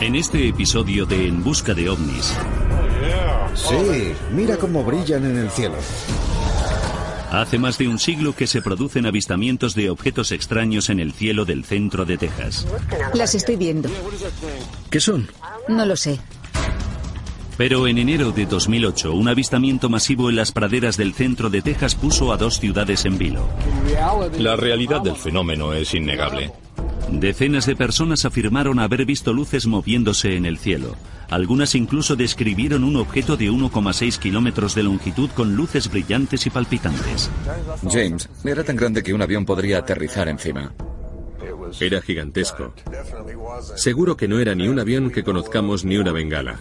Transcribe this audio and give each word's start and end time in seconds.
En 0.00 0.14
este 0.14 0.48
episodio 0.48 1.06
de 1.06 1.26
En 1.26 1.42
Busca 1.42 1.74
de 1.74 1.88
OVNIs. 1.88 2.32
Sí, 3.54 4.12
mira 4.32 4.56
cómo 4.56 4.84
brillan 4.84 5.24
en 5.24 5.38
el 5.38 5.50
cielo. 5.50 5.74
Hace 7.32 7.58
más 7.58 7.78
de 7.78 7.88
un 7.88 7.98
siglo 7.98 8.32
que 8.32 8.46
se 8.46 8.62
producen 8.62 9.06
avistamientos 9.06 9.74
de 9.74 9.90
objetos 9.90 10.30
extraños 10.30 10.88
en 10.88 11.00
el 11.00 11.12
cielo 11.12 11.44
del 11.44 11.64
centro 11.64 12.04
de 12.04 12.16
Texas. 12.16 12.64
Las 13.12 13.34
estoy 13.34 13.56
viendo. 13.56 13.90
¿Qué 14.88 15.00
son? 15.00 15.28
No 15.66 15.84
lo 15.84 15.96
sé. 15.96 16.20
Pero 17.56 17.88
en 17.88 17.98
enero 17.98 18.30
de 18.30 18.46
2008, 18.46 19.12
un 19.12 19.26
avistamiento 19.26 19.88
masivo 19.88 20.30
en 20.30 20.36
las 20.36 20.52
praderas 20.52 20.96
del 20.96 21.12
centro 21.12 21.50
de 21.50 21.60
Texas 21.60 21.96
puso 21.96 22.32
a 22.32 22.36
dos 22.36 22.60
ciudades 22.60 23.04
en 23.04 23.18
vilo. 23.18 23.48
La 24.38 24.54
realidad 24.54 25.00
del 25.00 25.16
fenómeno 25.16 25.72
es 25.72 25.92
innegable. 25.92 26.52
Decenas 27.12 27.66
de 27.66 27.74
personas 27.74 28.24
afirmaron 28.24 28.78
haber 28.78 29.04
visto 29.04 29.32
luces 29.32 29.66
moviéndose 29.66 30.36
en 30.36 30.44
el 30.44 30.58
cielo. 30.58 30.96
Algunas 31.30 31.74
incluso 31.74 32.16
describieron 32.16 32.84
un 32.84 32.96
objeto 32.96 33.36
de 33.36 33.50
1,6 33.50 34.18
kilómetros 34.18 34.74
de 34.74 34.82
longitud 34.82 35.30
con 35.30 35.56
luces 35.56 35.90
brillantes 35.90 36.46
y 36.46 36.50
palpitantes. 36.50 37.30
James, 37.90 38.28
era 38.44 38.64
tan 38.64 38.76
grande 38.76 39.02
que 39.02 39.12
un 39.12 39.22
avión 39.22 39.44
podría 39.44 39.78
aterrizar 39.78 40.28
encima. 40.28 40.72
Era 41.80 42.00
gigantesco. 42.00 42.72
Seguro 43.76 44.16
que 44.16 44.28
no 44.28 44.38
era 44.38 44.54
ni 44.54 44.68
un 44.68 44.78
avión 44.78 45.10
que 45.10 45.24
conozcamos 45.24 45.84
ni 45.84 45.98
una 45.98 46.12
bengala. 46.12 46.58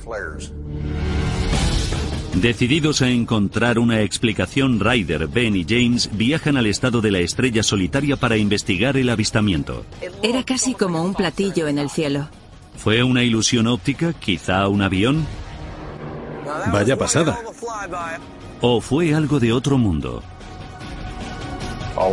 Decididos 2.42 3.02
a 3.02 3.10
encontrar 3.10 3.80
una 3.80 4.02
explicación, 4.02 4.80
Ryder, 4.80 5.28
Ben 5.28 5.56
y 5.56 5.66
James 5.68 6.08
viajan 6.14 6.56
al 6.56 6.68
estado 6.68 7.02
de 7.02 7.10
la 7.10 7.18
estrella 7.18 7.64
solitaria 7.64 8.16
para 8.16 8.38
investigar 8.38 8.96
el 8.96 9.10
avistamiento. 9.10 9.84
Era 10.22 10.44
casi 10.44 10.76
como 10.76 11.02
un 11.02 11.16
platillo 11.16 11.68
en 11.68 11.80
el 11.80 11.90
cielo. 11.90 12.30
¿Fue 12.76 13.02
una 13.02 13.24
ilusión 13.24 13.66
óptica, 13.66 14.14
quizá 14.14 14.68
un 14.68 14.84
avión? 14.84 15.26
Vaya 16.72 16.96
pasada. 16.96 17.40
¿O 18.62 18.82
fue 18.82 19.16
algo 19.16 19.40
de 19.40 19.52
otro 19.52 19.80
mundo? 19.80 20.22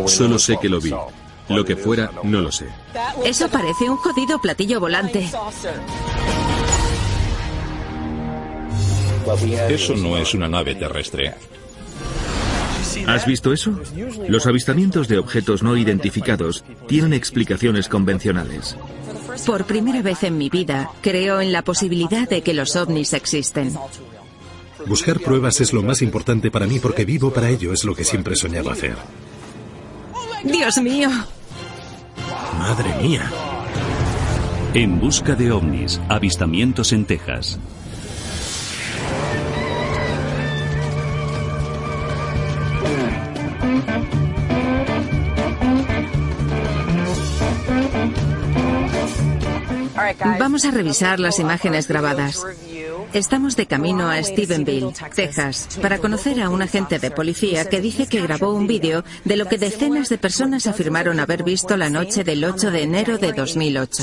Solo 0.06 0.38
sé 0.38 0.56
que 0.58 0.70
lo 0.70 0.80
vi. 0.80 0.94
Lo 1.50 1.66
que 1.66 1.76
fuera, 1.76 2.10
no 2.22 2.40
lo 2.40 2.50
sé. 2.50 2.68
Eso 3.26 3.48
parece 3.50 3.90
un 3.90 3.98
jodido 3.98 4.40
platillo 4.40 4.80
volante. 4.80 5.30
Eso 9.68 9.96
no 9.96 10.16
es 10.16 10.34
una 10.34 10.48
nave 10.48 10.74
terrestre. 10.74 11.34
¿Has 13.06 13.26
visto 13.26 13.52
eso? 13.52 13.78
Los 14.28 14.46
avistamientos 14.46 15.08
de 15.08 15.18
objetos 15.18 15.62
no 15.62 15.76
identificados 15.76 16.64
tienen 16.86 17.12
explicaciones 17.12 17.88
convencionales. 17.88 18.76
Por 19.46 19.64
primera 19.64 20.00
vez 20.02 20.22
en 20.22 20.38
mi 20.38 20.48
vida, 20.48 20.90
creo 21.00 21.40
en 21.40 21.52
la 21.52 21.62
posibilidad 21.62 22.28
de 22.28 22.42
que 22.42 22.54
los 22.54 22.76
ovnis 22.76 23.12
existen. 23.12 23.74
Buscar 24.86 25.18
pruebas 25.20 25.60
es 25.60 25.72
lo 25.72 25.82
más 25.82 26.02
importante 26.02 26.50
para 26.50 26.66
mí 26.66 26.78
porque 26.78 27.04
vivo 27.04 27.32
para 27.32 27.50
ello, 27.50 27.72
es 27.72 27.84
lo 27.84 27.94
que 27.94 28.04
siempre 28.04 28.36
soñaba 28.36 28.72
hacer. 28.72 28.96
Dios 30.44 30.76
mío. 30.78 31.08
Madre 32.58 32.94
mía. 33.02 33.30
En 34.74 35.00
busca 35.00 35.34
de 35.34 35.52
ovnis, 35.52 36.00
avistamientos 36.08 36.92
en 36.92 37.04
Texas. 37.04 37.58
Vamos 50.38 50.64
a 50.64 50.70
revisar 50.70 51.20
las 51.20 51.38
imágenes 51.38 51.88
grabadas. 51.88 52.44
Estamos 53.12 53.56
de 53.56 53.66
camino 53.66 54.08
a 54.10 54.22
Stephenville, 54.22 54.92
Texas, 55.14 55.68
para 55.80 55.98
conocer 55.98 56.40
a 56.42 56.48
un 56.48 56.62
agente 56.62 56.98
de 56.98 57.10
policía 57.10 57.68
que 57.68 57.80
dice 57.80 58.06
que 58.06 58.20
grabó 58.20 58.52
un 58.52 58.66
vídeo 58.66 59.04
de 59.24 59.36
lo 59.36 59.46
que 59.46 59.58
decenas 59.58 60.08
de 60.08 60.18
personas 60.18 60.66
afirmaron 60.66 61.20
haber 61.20 61.44
visto 61.44 61.76
la 61.76 61.90
noche 61.90 62.24
del 62.24 62.44
8 62.44 62.70
de 62.70 62.82
enero 62.82 63.18
de 63.18 63.32
2008. 63.32 64.02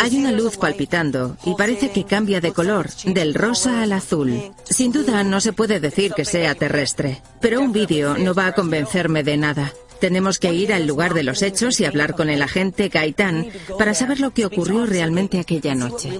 Hay 0.00 0.18
una 0.18 0.32
luz 0.32 0.58
palpitando 0.58 1.36
y 1.44 1.54
parece 1.54 1.90
que 1.90 2.04
cambia 2.04 2.40
de 2.40 2.52
color, 2.52 2.90
del 3.04 3.34
rosa 3.34 3.82
al 3.82 3.92
azul. 3.92 4.52
Sin 4.64 4.92
duda 4.92 5.24
no 5.24 5.40
se 5.40 5.52
puede 5.52 5.80
decir 5.80 6.12
que 6.12 6.24
sea 6.24 6.54
terrestre, 6.54 7.22
pero 7.40 7.60
un 7.60 7.72
vídeo 7.72 8.16
no 8.18 8.34
va 8.34 8.48
a 8.48 8.52
convencerme 8.52 9.22
de 9.22 9.36
nada. 9.36 9.72
Tenemos 10.00 10.38
que 10.38 10.52
ir 10.52 10.72
al 10.72 10.86
lugar 10.86 11.14
de 11.14 11.22
los 11.22 11.42
hechos 11.42 11.80
y 11.80 11.84
hablar 11.84 12.14
con 12.14 12.30
el 12.30 12.42
agente 12.42 12.88
Gaitán 12.88 13.48
para 13.78 13.94
saber 13.94 14.20
lo 14.20 14.30
que 14.30 14.46
ocurrió 14.46 14.86
realmente 14.86 15.40
aquella 15.40 15.74
noche. 15.74 16.10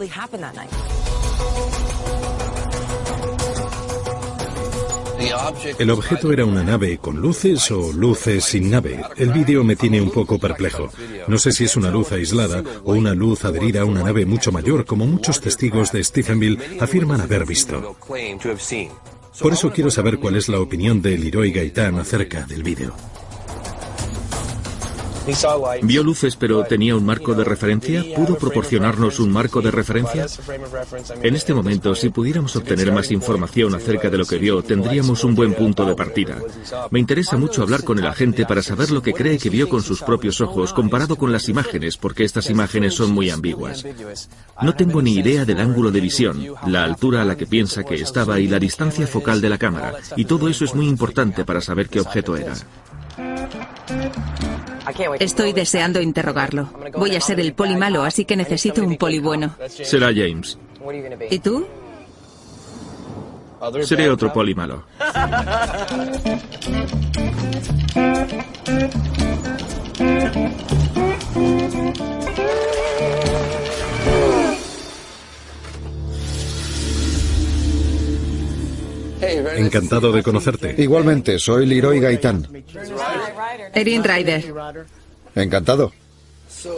¿El 5.79 5.91
objeto 5.91 6.33
era 6.33 6.45
una 6.45 6.63
nave 6.63 6.99
con 6.99 7.17
luces 7.21 7.71
o 7.71 7.93
luces 7.93 8.45
sin 8.45 8.71
nave? 8.71 9.01
El 9.17 9.33
vídeo 9.33 9.65
me 9.65 9.77
tiene 9.77 10.01
un 10.01 10.11
poco 10.11 10.39
perplejo. 10.39 10.91
No 11.27 11.39
sé 11.39 11.53
si 11.53 11.65
es 11.65 11.77
una 11.77 11.91
luz 11.91 12.13
aislada 12.13 12.63
o 12.85 12.95
una 12.95 13.15
luz 13.15 13.45
adherida 13.45 13.83
a 13.83 13.85
una 13.85 14.03
nave 14.03 14.27
mucho 14.27 14.53
mayor, 14.53 14.85
como 14.85 15.07
muchos 15.07 15.41
testigos 15.41 15.93
de 15.93 16.05
Stephenville 16.05 16.59
afirman 16.81 17.21
haber 17.21 17.45
visto. 17.47 17.97
Por 19.41 19.53
eso 19.53 19.73
quiero 19.73 19.91
saber 19.91 20.19
cuál 20.19 20.37
es 20.37 20.49
la 20.49 20.61
opinión 20.61 21.03
de 21.03 21.19
Leroy 21.19 21.53
Gaitán 21.53 21.99
acerca 21.99 22.43
del 22.43 22.63
vídeo. 22.63 22.95
¿Vio 25.83 26.03
luces 26.03 26.37
pero 26.37 26.65
tenía 26.65 26.97
un 26.97 27.05
marco 27.05 27.35
de 27.35 27.45
referencia? 27.45 28.05
¿Pudo 28.17 28.37
proporcionarnos 28.37 29.21
un 29.21 29.31
marco 29.31 29.61
de 29.61 29.71
referencia? 29.71 30.27
En 31.23 31.35
este 31.35 31.53
momento, 31.55 31.95
si 31.95 32.09
pudiéramos 32.09 32.57
obtener 32.57 32.93
más 32.93 33.11
información 33.11 33.75
acerca 33.75 34.09
de 34.09 34.19
lo 34.19 34.25
que 34.25 34.39
vio, 34.39 34.63
tendríamos 34.63 35.25
un 35.25 35.35
buen 35.35 35.55
punto 35.55 35.85
de 35.85 35.95
partida. 35.95 36.39
Me 36.91 36.99
interesa 36.99 37.37
mucho 37.37 37.63
hablar 37.63 37.85
con 37.85 37.99
el 37.99 38.07
agente 38.07 38.47
para 38.47 38.63
saber 38.63 38.91
lo 38.91 39.03
que 39.03 39.13
cree 39.13 39.39
que 39.39 39.51
vio 39.51 39.69
con 39.69 39.83
sus 39.83 40.03
propios 40.03 40.41
ojos 40.41 40.73
comparado 40.73 41.17
con 41.17 41.33
las 41.33 41.49
imágenes, 41.49 41.97
porque 41.97 42.25
estas 42.25 42.49
imágenes 42.51 42.95
son 42.95 43.13
muy 43.13 43.31
ambiguas. 43.31 43.85
No 44.63 44.75
tengo 44.75 45.03
ni 45.03 45.15
idea 45.15 45.45
del 45.45 45.61
ángulo 45.61 45.91
de 45.91 46.01
visión, 46.01 46.47
la 46.67 46.85
altura 46.85 47.23
a 47.23 47.25
la 47.25 47.37
que 47.37 47.47
piensa 47.47 47.85
que 47.85 47.97
estaba 47.97 48.41
y 48.41 48.49
la 48.49 48.59
distancia 48.59 49.07
focal 49.07 49.41
de 49.41 49.49
la 49.49 49.59
cámara, 49.59 49.95
y 50.17 50.25
todo 50.25 50.49
eso 50.49 50.65
es 50.65 50.75
muy 50.75 50.89
importante 50.89 51.45
para 51.45 51.61
saber 51.61 51.89
qué 51.89 52.01
objeto 52.01 52.37
era. 52.37 52.55
Estoy 55.19 55.53
deseando 55.53 56.01
interrogarlo. 56.01 56.71
Voy 56.97 57.17
a 57.17 57.21
ser 57.21 57.41
el 57.41 57.53
poli 57.53 57.77
malo, 57.77 58.05
así 58.05 58.25
que 58.25 58.37
necesito 58.37 58.83
un 58.83 58.97
poli 58.97 59.19
bueno. 59.19 59.55
Será 59.69 60.09
James. 60.09 60.59
¿Y 61.31 61.39
tú? 61.39 61.67
Seré 63.83 64.09
otro 64.09 64.33
poli 64.33 64.55
malo. 64.55 64.85
Encantado 79.21 80.13
de 80.13 80.23
conocerte. 80.23 80.75
Igualmente, 80.79 81.39
soy 81.39 81.67
Leroy 81.67 82.01
Gaitán. 82.01 82.47
Erin 83.75 84.05
Ryder. 84.05 84.55
Encantado. 85.35 85.93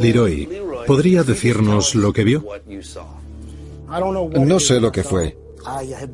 Leroy, 0.01 0.49
¿podría 0.87 1.23
decirnos 1.23 1.95
lo 1.95 2.13
que 2.13 2.25
vio? 2.25 2.45
No 4.35 4.61
sé 4.61 4.81
lo 4.81 4.93
que 4.93 5.03
fue. 5.03 5.37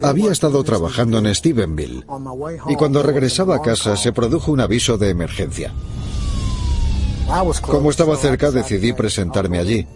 Había 0.02 0.32
estado 0.32 0.62
trabajando 0.64 1.18
en 1.18 1.34
Stephenville 1.34 2.04
y 2.68 2.74
cuando 2.74 3.02
regresaba 3.02 3.56
a 3.56 3.62
casa 3.62 3.96
se 3.96 4.12
produjo 4.12 4.52
un 4.52 4.60
aviso 4.60 4.98
de 4.98 5.10
emergencia. 5.10 5.72
Como 7.62 7.90
estaba 7.90 8.16
cerca 8.16 8.50
decidí 8.50 8.92
presentarme 8.92 9.58
allí. 9.58 9.86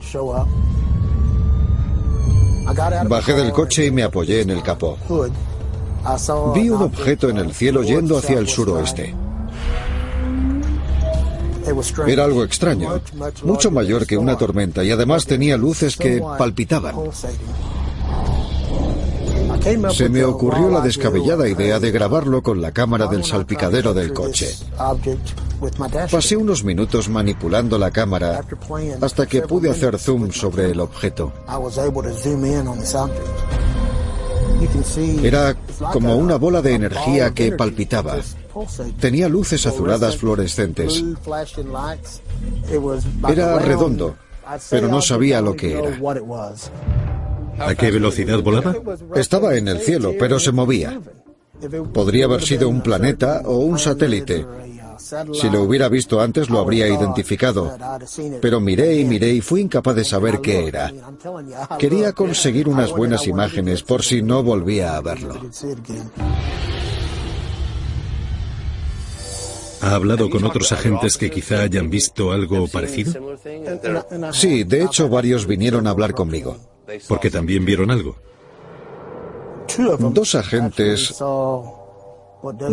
Bajé 3.09 3.35
del 3.35 3.53
coche 3.53 3.87
y 3.87 3.91
me 3.91 4.03
apoyé 4.03 4.43
en 4.43 4.50
el 4.50 4.62
capó. 4.62 4.99
Vi 6.55 6.70
un 6.70 6.82
objeto 6.82 7.29
en 7.29 7.38
el 7.38 7.52
cielo 7.52 7.82
yendo 7.82 8.19
hacia 8.19 8.38
el 8.38 8.49
suroeste. 8.49 9.14
Era 12.06 12.25
algo 12.25 12.43
extraño, 12.43 13.00
mucho 13.44 13.70
mayor 13.70 14.06
que 14.06 14.17
una 14.17 14.37
tormenta 14.37 14.82
y 14.82 14.91
además 14.91 15.26
tenía 15.26 15.56
luces 15.56 15.97
que 15.97 16.23
palpitaban. 16.38 16.97
Se 19.93 20.08
me 20.08 20.25
ocurrió 20.25 20.70
la 20.70 20.81
descabellada 20.81 21.47
idea 21.49 21.79
de 21.79 21.91
grabarlo 21.91 22.43
con 22.43 22.62
la 22.62 22.73
cámara 22.73 23.06
del 23.06 23.25
salpicadero 23.25 23.93
del 23.93 24.12
coche. 24.14 24.56
Pasé 26.11 26.37
unos 26.37 26.64
minutos 26.64 27.08
manipulando 27.11 27.79
la 27.79 27.91
cámara 27.91 28.43
hasta 29.02 29.26
que 29.26 29.43
pude 29.43 29.70
hacer 29.70 29.99
zoom 29.99 30.31
sobre 30.31 30.70
el 30.70 30.81
objeto. 30.81 31.32
Era 35.23 35.57
como 35.93 36.17
una 36.17 36.37
bola 36.37 36.61
de 36.62 36.75
energía 36.75 37.33
que 37.33 37.53
palpitaba 37.53 38.17
Tenía 38.99 39.29
luces 39.29 39.67
azuladas 39.67 40.17
fluorescentes. 40.17 41.05
Era 43.29 43.59
redondo, 43.59 44.17
pero 44.71 44.89
no 44.89 45.01
sabía 45.01 45.41
lo 45.41 45.55
que 45.55 45.79
era. 45.79 45.99
¿A 47.59 47.75
qué 47.75 47.91
velocidad 47.91 48.43
volaba? 48.43 48.75
Estaba 49.15 49.55
en 49.57 49.69
el 49.69 49.81
cielo, 49.81 50.15
pero 50.19 50.39
se 50.41 50.53
movía. 50.53 51.01
Podría 51.93 52.25
haber 52.25 52.43
sido 52.43 52.69
un 52.69 52.81
planeta 52.81 53.43
o 53.45 53.59
un 53.59 53.79
satélite. 53.79 54.47
Si 55.33 55.51
lo 55.51 55.62
hubiera 55.62 55.89
visto 55.89 56.21
antes 56.21 56.51
lo 56.51 56.59
habría 56.59 56.87
identificado. 56.89 57.77
Pero 58.41 58.61
miré 58.61 58.97
y 58.97 59.05
miré 59.05 59.33
y 59.33 59.41
fui 59.41 59.61
incapaz 59.61 59.97
de 59.97 60.05
saber 60.05 60.41
qué 60.41 60.67
era. 60.67 60.93
Quería 61.79 62.12
conseguir 62.12 62.69
unas 62.69 62.93
buenas 62.93 63.27
imágenes 63.27 63.83
por 63.83 64.03
si 64.03 64.23
no 64.23 64.43
volvía 64.43 64.97
a 64.97 65.01
verlo. 65.01 65.41
¿Ha 69.83 69.95
hablado 69.95 70.29
con 70.29 70.45
otros 70.45 70.73
agentes 70.73 71.17
que 71.17 71.31
quizá 71.31 71.62
hayan 71.62 71.89
visto 71.89 72.33
algo 72.33 72.69
parecido? 72.69 73.37
Sí, 74.33 74.65
de 74.65 74.85
hecho 74.85 75.09
varios 75.09 75.47
vinieron 75.47 75.87
a 75.87 75.91
hablar 75.91 76.15
conmigo. 76.15 76.57
Porque 77.09 77.31
también 77.31 77.65
vieron 77.65 77.91
algo. 77.91 78.17
Dos 80.12 80.35
agentes 80.35 81.15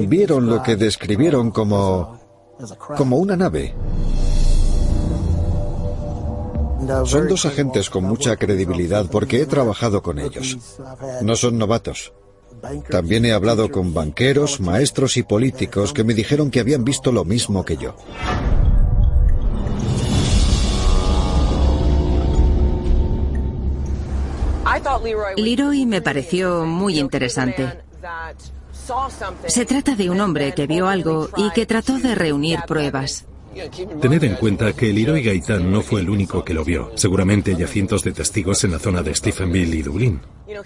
vieron 0.08 0.48
lo 0.48 0.64
que 0.64 0.76
describieron 0.76 1.52
como 1.52 2.20
como 2.96 3.18
una 3.18 3.36
nave. 3.36 3.74
Son 7.06 7.28
dos 7.28 7.46
agentes 7.46 7.90
con 7.90 8.04
mucha 8.04 8.38
credibilidad 8.38 9.08
porque 9.12 9.42
he 9.42 9.46
trabajado 9.46 10.02
con 10.02 10.20
ellos. 10.20 10.58
No 11.22 11.36
son 11.36 11.58
novatos. 11.58 12.14
También 12.90 13.26
he 13.26 13.34
hablado 13.34 13.70
con 13.70 13.94
banqueros, 13.94 14.60
maestros 14.60 15.18
y 15.18 15.24
políticos 15.24 15.94
que 15.94 16.04
me 16.04 16.14
dijeron 16.14 16.50
que 16.50 16.60
habían 16.60 16.84
visto 16.84 17.12
lo 17.12 17.26
mismo 17.26 17.64
que 17.66 17.78
yo. 17.78 17.96
Leroy 25.36 25.86
me 25.86 26.02
pareció 26.02 26.66
muy 26.66 27.00
interesante. 27.00 27.82
Se 29.48 29.66
trata 29.66 29.96
de 29.96 30.10
un 30.10 30.22
hombre 30.22 30.54
que 30.54 30.68
vio 30.68 30.88
algo 30.88 31.30
y 31.36 31.50
que 31.52 31.66
trató 31.66 31.98
de 32.00 32.16
reunir 32.16 32.60
pruebas. 32.68 33.26
Tened 34.02 34.24
en 34.24 34.36
cuenta 34.36 34.74
que 34.74 34.94
Leroy 34.94 35.24
Gaitán 35.24 35.72
no 35.72 35.82
fue 35.82 36.02
el 36.02 36.10
único 36.10 36.44
que 36.44 36.54
lo 36.54 36.64
vio. 36.64 36.92
Seguramente 36.96 37.56
hay 37.56 37.66
cientos 37.66 38.04
de 38.04 38.12
testigos 38.12 38.64
en 38.64 38.72
la 38.72 38.80
zona 38.80 39.02
de 39.02 39.16
Stephenville 39.16 39.76
y 39.76 39.82
Dublín. 39.82 40.22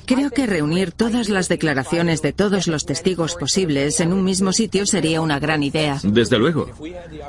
Creo 0.05 0.29
que 0.29 0.45
reunir 0.45 0.91
todas 0.91 1.29
las 1.29 1.47
declaraciones 1.47 2.21
de 2.21 2.33
todos 2.33 2.67
los 2.67 2.85
testigos 2.85 3.35
posibles 3.35 3.99
en 4.01 4.13
un 4.13 4.23
mismo 4.23 4.51
sitio 4.51 4.85
sería 4.85 5.21
una 5.21 5.39
gran 5.39 5.63
idea. 5.63 5.99
Desde 6.03 6.37
luego. 6.37 6.69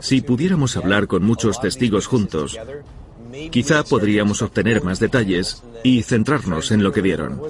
Si 0.01 0.21
pudiéramos 0.21 0.77
hablar 0.77 1.07
con 1.07 1.25
muchos 1.25 1.61
testigos 1.61 2.07
juntos, 2.07 2.59
quizá 3.51 3.85
podríamos 3.85 4.43
obtener 4.43 4.83
más 4.83 4.99
detalles 4.99 5.63
y 5.85 6.03
centrarnos 6.03 6.73
en 6.73 6.83
lo 6.83 6.93
que 6.93 7.03
vieron. 7.03 7.41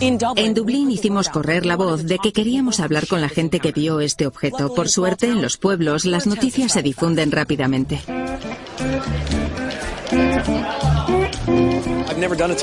En 0.00 0.54
Dublín 0.54 0.90
hicimos 0.90 1.28
correr 1.28 1.66
la 1.66 1.76
voz 1.76 2.04
de 2.04 2.18
que 2.18 2.32
queríamos 2.32 2.80
hablar 2.80 3.06
con 3.06 3.20
la 3.20 3.28
gente 3.28 3.60
que 3.60 3.72
vio 3.72 4.00
este 4.00 4.26
objeto. 4.26 4.74
Por 4.74 4.88
suerte, 4.88 5.28
en 5.28 5.40
los 5.40 5.56
pueblos 5.56 6.04
las 6.04 6.26
noticias 6.26 6.72
se 6.72 6.82
difunden 6.82 7.30
rápidamente. 7.30 8.00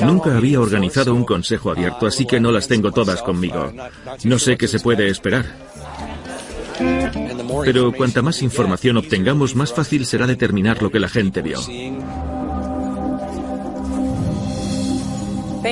Nunca 0.04 0.36
había 0.36 0.60
organizado 0.60 1.14
un 1.14 1.24
consejo 1.24 1.70
abierto, 1.70 2.06
así 2.06 2.26
que 2.26 2.40
no 2.40 2.52
las 2.52 2.68
tengo 2.68 2.92
todas 2.92 3.22
conmigo. 3.22 3.72
No 4.24 4.38
sé 4.38 4.56
qué 4.56 4.68
se 4.68 4.80
puede 4.80 5.08
esperar. 5.08 5.46
Pero 7.64 7.92
cuanta 7.92 8.22
más 8.22 8.42
información 8.42 8.96
obtengamos, 8.96 9.54
más 9.54 9.72
fácil 9.72 10.06
será 10.06 10.26
determinar 10.26 10.82
lo 10.82 10.90
que 10.90 11.00
la 11.00 11.08
gente 11.08 11.42
vio. 11.42 11.60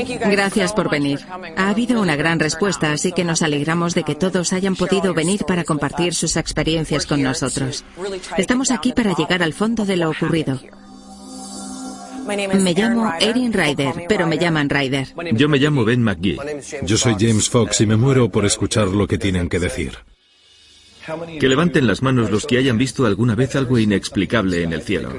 Gracias 0.04 0.72
por 0.72 0.90
venir. 0.90 1.20
Ha 1.56 1.70
habido 1.70 2.00
una 2.00 2.16
gran 2.16 2.38
respuesta, 2.38 2.92
así 2.92 3.12
que 3.12 3.24
nos 3.24 3.42
alegramos 3.42 3.94
de 3.94 4.04
que 4.04 4.14
todos 4.14 4.52
hayan 4.52 4.76
podido 4.76 5.14
venir 5.14 5.44
para 5.44 5.64
compartir 5.64 6.14
sus 6.14 6.36
experiencias 6.36 7.06
con 7.06 7.22
nosotros. 7.22 7.84
Estamos 8.36 8.70
aquí 8.70 8.92
para 8.92 9.14
llegar 9.14 9.42
al 9.42 9.52
fondo 9.52 9.84
de 9.84 9.96
lo 9.96 10.10
ocurrido. 10.10 10.60
Me 12.26 12.74
llamo 12.74 13.12
Erin 13.18 13.52
Ryder, 13.52 14.04
pero 14.08 14.26
me 14.26 14.38
llaman 14.38 14.68
Ryder. 14.68 15.08
Yo 15.32 15.48
me 15.48 15.58
llamo 15.58 15.84
Ben 15.84 16.02
McGee. 16.02 16.38
Yo 16.82 16.96
soy 16.96 17.16
James 17.18 17.48
Fox 17.48 17.80
y 17.80 17.86
me 17.86 17.96
muero 17.96 18.30
por 18.30 18.44
escuchar 18.44 18.88
lo 18.88 19.06
que 19.06 19.18
tienen 19.18 19.48
que 19.48 19.58
decir. 19.58 19.98
Que 21.40 21.48
levanten 21.48 21.86
las 21.86 22.02
manos 22.02 22.30
los 22.30 22.46
que 22.46 22.58
hayan 22.58 22.78
visto 22.78 23.06
alguna 23.06 23.34
vez 23.34 23.56
algo 23.56 23.78
inexplicable 23.78 24.62
en 24.62 24.72
el 24.72 24.82
cielo. 24.82 25.10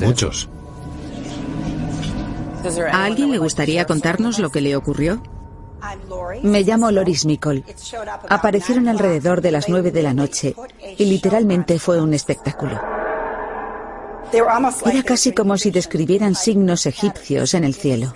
Muchos. 0.00 0.48
¿A 2.92 3.04
alguien 3.04 3.30
le 3.30 3.38
gustaría 3.38 3.84
contarnos 3.86 4.38
lo 4.38 4.50
que 4.50 4.60
le 4.60 4.76
ocurrió? 4.76 5.22
Me 6.42 6.62
llamo 6.62 6.90
Loris 6.90 7.24
Mikol. 7.24 7.64
Aparecieron 8.28 8.88
alrededor 8.88 9.40
de 9.40 9.52
las 9.52 9.68
nueve 9.68 9.90
de 9.90 10.02
la 10.02 10.14
noche 10.14 10.54
y 10.98 11.04
literalmente 11.04 11.78
fue 11.78 12.00
un 12.00 12.14
espectáculo. 12.14 12.80
Era 14.84 15.02
casi 15.04 15.32
como 15.32 15.56
si 15.56 15.70
describieran 15.70 16.34
signos 16.34 16.86
egipcios 16.86 17.54
en 17.54 17.64
el 17.64 17.74
cielo. 17.74 18.12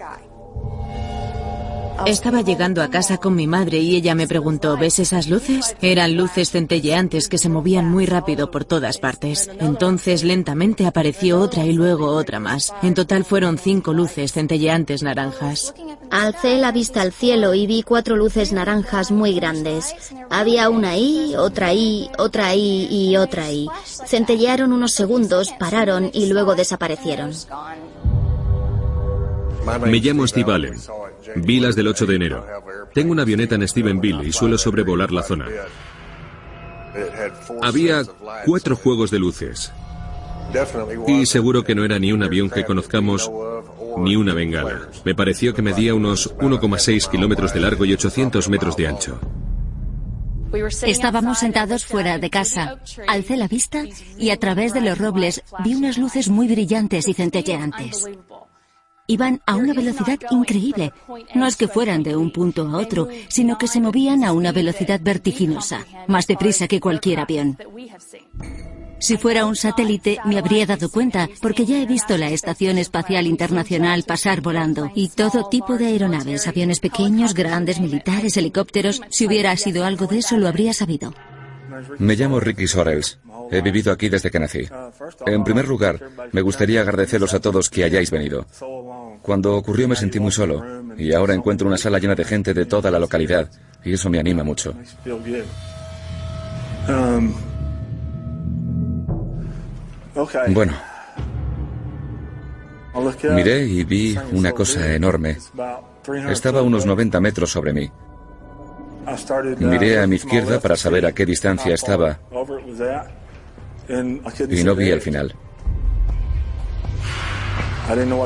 Estaba 2.07 2.41
llegando 2.43 2.83
a 2.83 2.89
casa 2.89 3.19
con 3.19 3.35
mi 3.35 3.47
madre 3.47 3.79
y 3.79 3.95
ella 3.95 4.15
me 4.15 4.27
preguntó, 4.27 4.77
¿ves 4.77 4.99
esas 4.99 5.29
luces? 5.29 5.77
Eran 5.83 6.17
luces 6.17 6.51
centelleantes 6.51 7.29
que 7.29 7.39
se 7.39 7.49
movían 7.49 7.91
muy 7.91 8.07
rápido 8.07 8.51
por 8.51 8.65
todas 8.65 8.99
partes. 8.99 9.51
Entonces 9.61 10.25
lentamente 10.25 10.87
apareció 10.87 11.39
otra 11.41 11.65
y 11.67 11.73
luego 11.73 12.07
otra 12.09 12.41
más. 12.41 12.73
En 12.83 12.95
total 12.95 13.25
fueron 13.25 13.59
cinco 13.59 13.93
luces 13.93 14.33
centelleantes 14.33 15.03
naranjas. 15.03 15.75
Alcé 16.11 16.57
la 16.59 16.73
vista 16.73 17.03
al 17.03 17.13
cielo 17.13 17.55
y 17.55 17.67
vi 17.67 17.83
cuatro 17.83 18.17
luces 18.17 18.53
naranjas 18.53 19.11
muy 19.11 19.35
grandes. 19.35 19.95
Había 20.31 20.71
una 20.71 20.91
ahí, 20.91 21.35
otra 21.37 21.69
ahí, 21.69 22.11
otra 22.19 22.49
ahí 22.49 22.89
y 22.91 23.17
otra 23.17 23.45
ahí. 23.45 23.69
Centellearon 23.85 24.73
unos 24.73 24.93
segundos, 24.93 25.53
pararon 25.59 26.11
y 26.13 26.27
luego 26.27 26.55
desaparecieron. 26.55 27.33
Me 29.87 29.99
llamo 29.99 30.27
Steve 30.27 30.53
Allen. 30.53 30.77
Vi 31.37 31.61
las 31.61 31.77
del 31.77 31.89
8 31.89 32.07
de 32.07 32.17
enero. 32.17 32.47
Tengo 32.95 33.13
una 33.13 33.23
avioneta 33.23 33.55
en 33.55 33.67
Stephenville 33.69 34.27
y 34.27 34.33
suelo 34.33 34.59
sobrevolar 34.59 35.13
la 35.13 35.23
zona. 35.23 35.47
Había 37.63 38.03
cuatro 38.47 38.77
juegos 38.77 39.11
de 39.11 39.19
luces. 39.19 39.73
Y 41.07 41.27
seguro 41.27 41.63
que 41.63 41.75
no 41.75 41.85
era 41.85 41.99
ni 41.99 42.13
un 42.13 42.23
avión 42.23 42.51
que 42.51 42.65
conozcamos 42.65 43.31
ni 43.99 44.17
una 44.17 44.35
bengala. 44.35 44.89
Me 45.05 45.15
pareció 45.15 45.55
que 45.55 45.63
medía 45.63 45.95
unos 45.95 46.35
1,6 46.39 47.11
kilómetros 47.11 47.55
de 47.55 47.61
largo 47.61 47.85
y 47.85 47.93
800 47.93 48.49
metros 48.49 48.77
de 48.77 48.89
ancho. 48.89 49.21
Estábamos 50.83 51.39
sentados 51.39 51.85
fuera 51.85 52.19
de 52.19 52.29
casa. 52.29 52.81
Alcé 53.07 53.37
la 53.37 53.47
vista 53.47 53.85
y 54.19 54.31
a 54.31 54.37
través 54.37 54.75
de 54.75 54.81
los 54.81 54.99
robles 54.99 55.43
vi 55.63 55.75
unas 55.75 55.97
luces 55.97 56.29
muy 56.29 56.49
brillantes 56.49 57.07
y 57.07 57.15
centelleantes. 57.15 58.09
Iban 59.11 59.43
a 59.45 59.57
una 59.57 59.75
velocidad 59.75 60.21
increíble. 60.31 60.93
No 61.35 61.49
es 61.49 61.57
que 61.57 61.67
fueran 61.67 62.05
de 62.05 62.15
un 62.15 62.31
punto 62.31 62.69
a 62.69 62.77
otro, 62.77 63.09
sino 63.29 63.59
que 63.59 63.67
se 63.67 63.81
movían 63.81 64.23
a 64.23 64.33
una 64.33 64.53
velocidad 64.53 65.01
vertiginosa, 65.03 65.85
más 66.07 66.29
deprisa 66.29 66.69
que 66.69 66.79
cualquier 66.79 67.19
avión. 67.19 67.59
Si 69.01 69.17
fuera 69.17 69.47
un 69.47 69.57
satélite 69.57 70.19
me 70.25 70.39
habría 70.39 70.65
dado 70.65 70.91
cuenta, 70.91 71.29
porque 71.43 71.67
ya 71.67 71.83
he 71.83 71.87
visto 71.87 72.17
la 72.17 72.31
Estación 72.31 72.79
Espacial 72.79 73.27
Internacional 73.27 74.05
pasar 74.05 74.43
volando, 74.43 74.93
y 74.95 75.09
todo 75.09 75.49
tipo 75.49 75.77
de 75.77 75.87
aeronaves, 75.87 76.47
aviones 76.47 76.79
pequeños, 76.79 77.35
grandes, 77.35 77.81
militares, 77.81 78.37
helicópteros. 78.37 79.01
Si 79.11 79.27
hubiera 79.27 79.57
sido 79.57 79.85
algo 79.85 80.07
de 80.07 80.19
eso, 80.19 80.39
lo 80.39 80.47
habría 80.47 80.73
sabido. 80.73 81.13
Me 81.99 82.15
llamo 82.15 82.39
Ricky 82.39 82.69
Sorels. 82.69 83.19
He 83.51 83.63
vivido 83.63 83.93
aquí 83.93 84.09
desde 84.09 84.31
que 84.31 84.39
nací. 84.39 84.69
En 85.27 85.43
primer 85.43 85.67
lugar, 85.67 85.99
me 86.31 86.41
gustaría 86.41 86.83
agradeceros 86.83 87.35
a 87.35 87.41
todos 87.41 87.69
que 87.69 87.83
hayáis 87.83 88.11
venido. 88.11 88.47
Cuando 89.23 89.57
ocurrió 89.57 89.89
me 89.89 89.97
sentí 89.97 90.19
muy 90.19 90.33
solo 90.33 90.65
y 90.97 91.13
ahora 91.13 91.35
encuentro 91.35 91.67
una 91.67 91.77
sala 91.77 91.99
llena 91.99 92.15
de 92.15 92.25
gente 92.25 92.55
de 92.55 92.67
toda 92.67 92.91
la 92.91 92.99
localidad 92.99 93.51
y 93.85 93.93
eso 93.95 94.11
me 94.11 94.19
anima 94.19 94.45
mucho. 94.45 94.75
Bueno, 100.49 100.73
miré 103.35 103.67
y 103.67 103.85
vi 103.85 104.19
una 104.33 104.53
cosa 104.53 104.93
enorme. 104.95 105.37
Estaba 106.31 106.61
a 106.61 106.63
unos 106.63 106.87
90 106.87 107.21
metros 107.21 107.51
sobre 107.51 107.73
mí. 107.73 107.91
Miré 109.59 110.01
a 110.01 110.07
mi 110.07 110.17
izquierda 110.17 110.61
para 110.61 110.77
saber 110.77 111.07
a 111.07 111.13
qué 111.13 111.25
distancia 111.25 111.75
estaba 111.75 112.19
y 114.49 114.65
no 114.65 114.75
vi 114.75 114.91
el 114.91 115.01
final. 115.01 115.35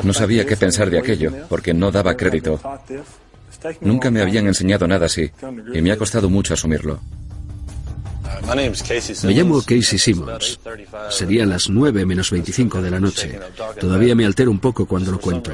No 0.03 0.13
sabía 0.13 0.45
qué 0.45 0.57
pensar 0.57 0.89
de 0.89 0.99
aquello, 0.99 1.31
porque 1.49 1.73
no 1.73 1.91
daba 1.91 2.15
crédito. 2.15 2.59
Nunca 3.81 4.11
me 4.11 4.21
habían 4.21 4.47
enseñado 4.47 4.87
nada 4.87 5.07
así, 5.07 5.31
y 5.73 5.81
me 5.81 5.91
ha 5.91 5.97
costado 5.97 6.29
mucho 6.29 6.53
asumirlo. 6.53 6.99
Me 9.23 9.33
llamo 9.33 9.61
Casey 9.61 9.97
Simmons. 9.97 10.59
Serían 11.09 11.49
las 11.49 11.69
9 11.69 12.05
menos 12.05 12.29
25 12.31 12.81
de 12.81 12.91
la 12.91 12.99
noche. 12.99 13.39
Todavía 13.79 14.15
me 14.15 14.25
altero 14.25 14.51
un 14.51 14.59
poco 14.59 14.85
cuando 14.85 15.11
lo 15.11 15.19
cuento. 15.19 15.51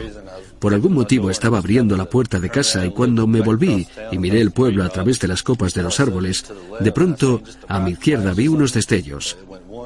Por 0.59 0.73
algún 0.73 0.93
motivo 0.93 1.31
estaba 1.31 1.57
abriendo 1.57 1.97
la 1.97 2.05
puerta 2.05 2.39
de 2.39 2.49
casa 2.49 2.85
y 2.85 2.91
cuando 2.91 3.25
me 3.27 3.41
volví 3.41 3.87
y 4.11 4.17
miré 4.17 4.41
el 4.41 4.51
pueblo 4.51 4.83
a 4.83 4.89
través 4.89 5.19
de 5.19 5.27
las 5.27 5.41
copas 5.41 5.73
de 5.73 5.83
los 5.83 5.99
árboles, 5.99 6.45
de 6.79 6.91
pronto 6.91 7.41
a 7.67 7.79
mi 7.79 7.91
izquierda 7.91 8.33
vi 8.33 8.47
unos 8.47 8.73
destellos. 8.73 9.37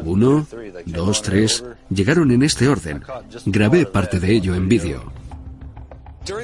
Uno, 0.04 0.48
dos, 0.86 1.22
tres. 1.22 1.64
Llegaron 1.90 2.32
en 2.32 2.44
este 2.44 2.68
orden. 2.68 3.04
Grabé 3.46 3.86
parte 3.86 4.20
de 4.20 4.34
ello 4.34 4.56
en 4.56 4.68
vídeo. 4.68 5.12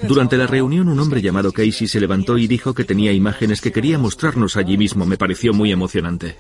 Durante 0.04 0.38
la 0.38 0.48
reunión 0.48 0.90
un 0.90 1.00
hombre 1.00 1.22
llamado 1.22 1.52
Casey 1.52 1.88
se 1.88 2.00
levantó 2.00 2.38
y 2.38 2.48
dijo 2.48 2.74
que 2.74 2.84
tenía 2.84 3.12
imágenes 3.12 3.62
que 3.62 3.72
quería 3.72 3.98
mostrarnos 3.98 4.58
allí 4.58 4.78
mismo. 4.78 5.06
Me 5.06 5.18
pareció 5.18 5.54
muy 5.54 5.72
emocionante. 5.72 6.38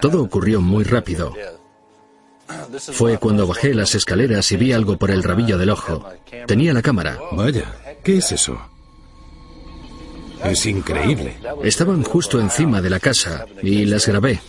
Todo 0.00 0.22
ocurrió 0.22 0.60
muy 0.60 0.84
rápido. 0.84 1.32
Fue 2.92 3.18
cuando 3.18 3.46
bajé 3.46 3.74
las 3.74 3.94
escaleras 3.94 4.50
y 4.52 4.56
vi 4.56 4.72
algo 4.72 4.98
por 4.98 5.10
el 5.10 5.22
rabillo 5.22 5.58
del 5.58 5.70
ojo. 5.70 6.04
Tenía 6.46 6.72
la 6.72 6.82
cámara. 6.82 7.18
Vaya, 7.32 7.74
¿qué 8.02 8.18
es 8.18 8.32
eso? 8.32 8.58
Es 10.44 10.66
increíble. 10.66 11.38
Estaban 11.62 12.02
justo 12.02 12.38
encima 12.38 12.82
de 12.82 12.90
la 12.90 13.00
casa 13.00 13.46
y 13.62 13.86
las 13.86 14.06
grabé. 14.06 14.40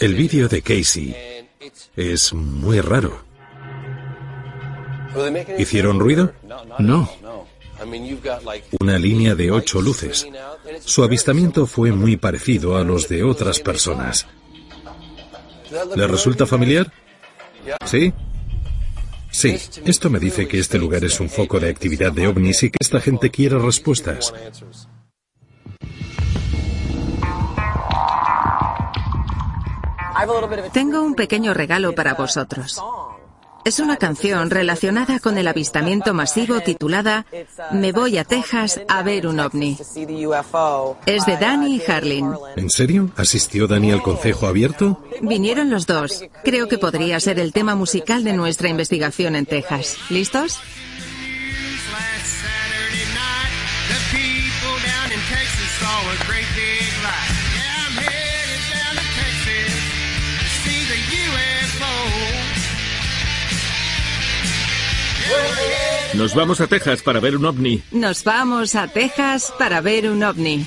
El 0.00 0.14
vídeo 0.14 0.48
de 0.48 0.62
Casey 0.62 1.14
es 1.96 2.32
muy 2.32 2.80
raro. 2.80 3.24
¿Hicieron 5.58 5.98
ruido? 5.98 6.32
No. 6.78 7.10
Una 8.80 8.98
línea 8.98 9.34
de 9.34 9.50
ocho 9.50 9.80
luces. 9.80 10.26
Su 10.80 11.04
avistamiento 11.04 11.66
fue 11.66 11.92
muy 11.92 12.16
parecido 12.16 12.76
a 12.76 12.84
los 12.84 13.08
de 13.08 13.22
otras 13.22 13.60
personas. 13.60 14.26
¿Le 15.94 16.06
resulta 16.06 16.46
familiar? 16.46 16.92
¿Sí? 17.84 18.12
Sí, 19.30 19.56
esto 19.84 20.10
me 20.10 20.18
dice 20.18 20.48
que 20.48 20.58
este 20.58 20.78
lugar 20.78 21.04
es 21.04 21.20
un 21.20 21.28
foco 21.28 21.60
de 21.60 21.68
actividad 21.68 22.12
de 22.12 22.26
ovnis 22.26 22.62
y 22.62 22.70
que 22.70 22.78
esta 22.80 23.00
gente 23.00 23.30
quiere 23.30 23.58
respuestas. 23.58 24.32
Tengo 30.72 31.02
un 31.02 31.14
pequeño 31.14 31.54
regalo 31.54 31.94
para 31.94 32.14
vosotros. 32.14 32.82
Es 33.64 33.80
una 33.80 33.96
canción 33.96 34.48
relacionada 34.48 35.18
con 35.18 35.36
el 35.36 35.46
avistamiento 35.46 36.14
masivo 36.14 36.60
titulada 36.60 37.26
Me 37.70 37.92
voy 37.92 38.16
a 38.16 38.24
Texas 38.24 38.80
a 38.88 39.02
ver 39.02 39.26
un 39.26 39.40
ovni. 39.40 39.76
Es 41.04 41.26
de 41.26 41.36
Danny 41.36 41.76
y 41.76 41.90
Harlin. 41.90 42.32
¿En 42.56 42.70
serio? 42.70 43.10
¿Asistió 43.16 43.66
Danny 43.66 43.92
al 43.92 44.02
consejo 44.02 44.46
abierto? 44.46 45.04
Vinieron 45.20 45.68
los 45.70 45.86
dos. 45.86 46.24
Creo 46.44 46.68
que 46.68 46.78
podría 46.78 47.20
ser 47.20 47.38
el 47.38 47.52
tema 47.52 47.74
musical 47.74 48.24
de 48.24 48.32
nuestra 48.32 48.68
investigación 48.68 49.36
en 49.36 49.44
Texas. 49.44 49.98
¿Listos? 50.08 50.60
Nos 66.18 66.34
vamos 66.34 66.60
a 66.60 66.66
Texas 66.66 67.00
para 67.00 67.20
ver 67.20 67.36
un 67.36 67.44
ovni. 67.44 67.80
Nos 67.92 68.24
vamos 68.24 68.74
a 68.74 68.88
Texas 68.88 69.54
para 69.56 69.80
ver 69.80 70.10
un 70.10 70.24
ovni. 70.24 70.66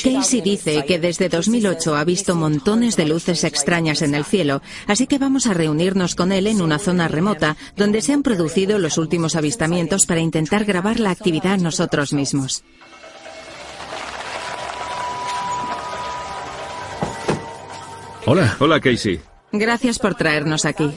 Casey 0.00 0.40
dice 0.40 0.84
que 0.86 1.00
desde 1.00 1.28
2008 1.28 1.96
ha 1.96 2.04
visto 2.04 2.36
montones 2.36 2.96
de 2.96 3.06
luces 3.06 3.42
extrañas 3.42 4.02
en 4.02 4.14
el 4.14 4.24
cielo, 4.24 4.62
así 4.86 5.08
que 5.08 5.18
vamos 5.18 5.48
a 5.48 5.52
reunirnos 5.52 6.14
con 6.14 6.30
él 6.30 6.46
en 6.46 6.62
una 6.62 6.78
zona 6.78 7.08
remota 7.08 7.56
donde 7.74 8.02
se 8.02 8.12
han 8.12 8.22
producido 8.22 8.78
los 8.78 8.96
últimos 8.96 9.34
avistamientos 9.34 10.06
para 10.06 10.20
intentar 10.20 10.64
grabar 10.64 11.00
la 11.00 11.10
actividad 11.10 11.58
nosotros 11.58 12.12
mismos. 12.12 12.62
Hola. 18.26 18.56
Hola, 18.60 18.78
Casey. 18.80 19.20
Gracias 19.50 19.98
por 19.98 20.14
traernos 20.14 20.64
aquí. 20.64 20.88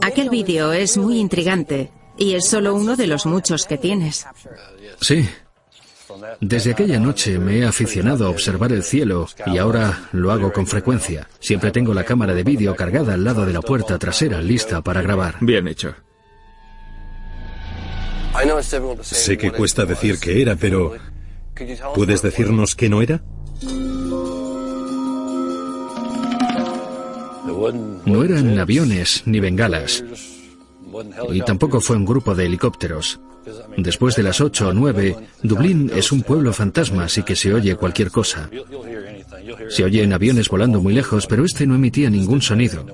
Aquel 0.00 0.30
vídeo 0.30 0.72
es 0.72 0.96
muy 0.96 1.18
intrigante 1.18 1.90
y 2.16 2.34
es 2.34 2.46
solo 2.46 2.74
uno 2.74 2.96
de 2.96 3.06
los 3.06 3.26
muchos 3.26 3.66
que 3.66 3.78
tienes. 3.78 4.26
Sí. 5.00 5.28
Desde 6.40 6.72
aquella 6.72 7.00
noche 7.00 7.38
me 7.38 7.58
he 7.58 7.66
aficionado 7.66 8.26
a 8.26 8.30
observar 8.30 8.72
el 8.72 8.82
cielo 8.82 9.28
y 9.46 9.58
ahora 9.58 10.08
lo 10.12 10.30
hago 10.30 10.52
con 10.52 10.66
frecuencia. 10.66 11.28
Siempre 11.40 11.70
tengo 11.70 11.94
la 11.94 12.04
cámara 12.04 12.34
de 12.34 12.44
vídeo 12.44 12.76
cargada 12.76 13.14
al 13.14 13.24
lado 13.24 13.46
de 13.46 13.52
la 13.52 13.62
puerta 13.62 13.98
trasera, 13.98 14.42
lista 14.42 14.82
para 14.82 15.02
grabar. 15.02 15.36
Bien 15.40 15.66
hecho. 15.68 15.94
Sé 19.02 19.38
que 19.38 19.52
cuesta 19.52 19.84
decir 19.84 20.18
que 20.18 20.42
era, 20.42 20.56
pero 20.56 20.94
¿puedes 21.94 22.22
decirnos 22.22 22.74
qué 22.74 22.88
no 22.88 23.02
era? 23.02 23.22
No 28.04 28.24
eran 28.24 28.58
aviones 28.58 29.22
ni 29.26 29.40
bengalas. 29.40 30.04
Y 31.30 31.40
tampoco 31.42 31.80
fue 31.80 31.96
un 31.96 32.04
grupo 32.04 32.34
de 32.34 32.46
helicópteros. 32.46 33.20
Después 33.76 34.14
de 34.16 34.22
las 34.22 34.40
8 34.40 34.68
o 34.68 34.72
9, 34.72 35.16
Dublín 35.42 35.90
es 35.94 36.12
un 36.12 36.22
pueblo 36.22 36.52
fantasma, 36.52 37.04
así 37.04 37.22
que 37.22 37.34
se 37.34 37.52
oye 37.52 37.76
cualquier 37.76 38.10
cosa. 38.10 38.48
Se 39.68 39.84
oyen 39.84 40.12
aviones 40.12 40.48
volando 40.48 40.80
muy 40.80 40.94
lejos, 40.94 41.26
pero 41.26 41.44
este 41.44 41.66
no 41.66 41.74
emitía 41.74 42.10
ningún 42.10 42.42
sonido. 42.42 42.86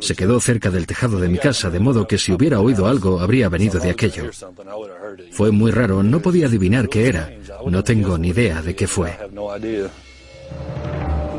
Se 0.00 0.14
quedó 0.14 0.40
cerca 0.40 0.70
del 0.70 0.86
tejado 0.86 1.20
de 1.20 1.28
mi 1.28 1.38
casa, 1.38 1.70
de 1.70 1.80
modo 1.80 2.06
que 2.06 2.18
si 2.18 2.32
hubiera 2.32 2.60
oído 2.60 2.86
algo, 2.86 3.20
habría 3.20 3.48
venido 3.48 3.78
de 3.78 3.90
aquello. 3.90 4.30
Fue 5.30 5.50
muy 5.50 5.70
raro, 5.70 6.02
no 6.02 6.20
podía 6.20 6.46
adivinar 6.46 6.88
qué 6.88 7.08
era. 7.08 7.32
No 7.66 7.84
tengo 7.84 8.18
ni 8.18 8.28
idea 8.28 8.60
de 8.60 8.74
qué 8.74 8.86
fue. 8.86 9.16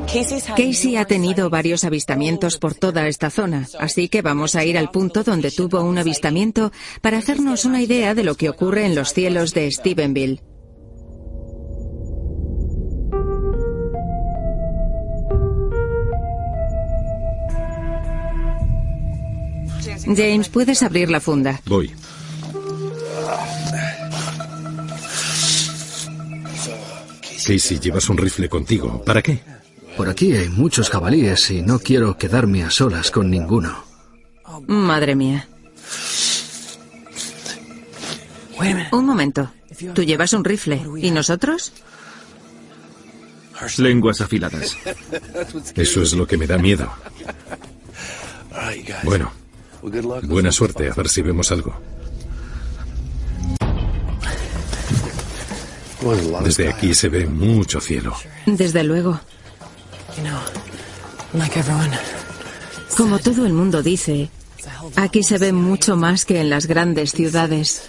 Casey 0.07 0.97
ha 0.97 1.05
tenido 1.05 1.49
varios 1.49 1.83
avistamientos 1.83 2.57
por 2.57 2.75
toda 2.75 3.07
esta 3.07 3.29
zona, 3.29 3.67
así 3.79 4.09
que 4.09 4.21
vamos 4.21 4.55
a 4.55 4.63
ir 4.63 4.77
al 4.77 4.91
punto 4.91 5.23
donde 5.23 5.51
tuvo 5.51 5.83
un 5.83 5.97
avistamiento 5.97 6.71
para 7.01 7.17
hacernos 7.17 7.65
una 7.65 7.81
idea 7.81 8.13
de 8.13 8.23
lo 8.23 8.35
que 8.35 8.49
ocurre 8.49 8.85
en 8.85 8.95
los 8.95 9.13
cielos 9.13 9.53
de 9.53 9.71
Stephenville. 9.71 10.41
James, 20.05 20.49
puedes 20.49 20.83
abrir 20.83 21.09
la 21.09 21.19
funda. 21.21 21.61
Voy. 21.65 21.91
Casey, 27.45 27.79
llevas 27.79 28.09
un 28.09 28.17
rifle 28.17 28.47
contigo. 28.47 29.01
¿Para 29.03 29.21
qué? 29.21 29.41
Por 29.97 30.09
aquí 30.09 30.33
hay 30.33 30.49
muchos 30.49 30.89
jabalíes 30.89 31.51
y 31.51 31.61
no 31.61 31.79
quiero 31.79 32.17
quedarme 32.17 32.63
a 32.63 32.71
solas 32.71 33.11
con 33.11 33.29
ninguno. 33.29 33.83
Madre 34.67 35.15
mía. 35.15 35.47
Un 38.91 39.05
momento. 39.05 39.51
Tú 39.93 40.03
llevas 40.03 40.33
un 40.33 40.43
rifle. 40.43 40.81
¿Y 40.97 41.11
nosotros? 41.11 41.73
Lenguas 43.77 44.21
afiladas. 44.21 44.77
Eso 45.75 46.01
es 46.01 46.13
lo 46.13 46.27
que 46.27 46.37
me 46.37 46.47
da 46.47 46.57
miedo. 46.57 46.91
Bueno, 49.03 49.31
buena 50.23 50.51
suerte, 50.51 50.89
a 50.89 50.93
ver 50.93 51.09
si 51.09 51.21
vemos 51.21 51.51
algo. 51.51 51.75
Desde 56.43 56.69
aquí 56.69 56.93
se 56.93 57.09
ve 57.09 57.25
mucho 57.25 57.79
cielo. 57.79 58.15
Desde 58.45 58.83
luego. 58.83 59.19
Como 62.95 63.19
todo 63.19 63.45
el 63.45 63.53
mundo 63.53 63.81
dice, 63.81 64.29
aquí 64.95 65.23
se 65.23 65.37
ve 65.37 65.51
mucho 65.51 65.95
más 65.95 66.25
que 66.25 66.39
en 66.41 66.49
las 66.49 66.67
grandes 66.67 67.11
ciudades. 67.11 67.83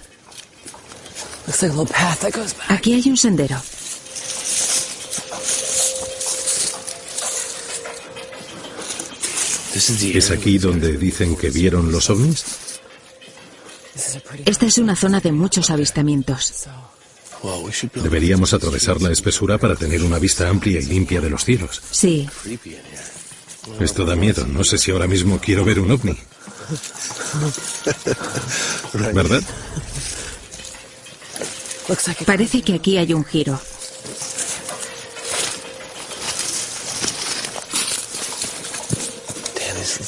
Aquí 2.68 2.94
hay 2.94 3.08
un 3.10 3.16
sendero. 3.16 3.60
¿Es 9.74 10.30
aquí 10.30 10.58
donde 10.58 10.96
dicen 10.96 11.36
que 11.36 11.50
vieron 11.50 11.90
los 11.90 12.08
ovnis? 12.08 12.44
Esta 14.44 14.66
es 14.66 14.78
una 14.78 14.96
zona 14.96 15.20
de 15.20 15.32
muchos 15.32 15.68
avistamientos. 15.70 16.66
Deberíamos 17.94 18.52
atravesar 18.52 19.00
la 19.02 19.12
espesura 19.12 19.58
para 19.58 19.76
tener 19.76 20.02
una 20.02 20.18
vista 20.18 20.48
amplia 20.48 20.80
y 20.80 20.86
limpia 20.86 21.20
de 21.20 21.30
los 21.30 21.44
cielos. 21.44 21.82
Sí. 21.90 22.28
Esto 23.80 24.04
da 24.04 24.16
miedo. 24.16 24.46
No 24.46 24.64
sé 24.64 24.78
si 24.78 24.90
ahora 24.90 25.06
mismo 25.06 25.38
quiero 25.38 25.64
ver 25.64 25.80
un 25.80 25.90
ovni. 25.90 26.18
¿Verdad? 28.94 29.42
Parece 32.24 32.62
que 32.62 32.74
aquí 32.74 32.96
hay 32.96 33.12
un 33.12 33.24
giro. 33.24 33.60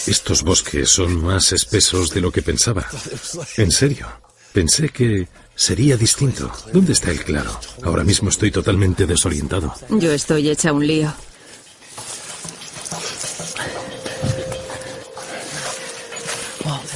Estos 0.07 0.43
bosques 0.43 0.89
son 0.89 1.23
más 1.23 1.53
espesos 1.53 2.11
de 2.11 2.21
lo 2.21 2.31
que 2.31 2.43
pensaba. 2.43 2.87
En 3.57 3.71
serio. 3.71 4.07
Pensé 4.53 4.89
que 4.89 5.29
sería 5.57 5.97
distinto. 5.97 6.53
¿Dónde 6.73 6.93
está 6.93 7.11
el 7.11 7.25
claro? 7.25 7.59
Ahora 7.83 8.05
mismo 8.05 8.29
estoy 8.29 8.53
totalmente 8.53 9.07
desorientado. 9.07 9.75
Yo 9.91 10.13
estoy 10.13 10.49
hecha 10.51 10.73
un 10.73 10.87
lío. 10.87 11.13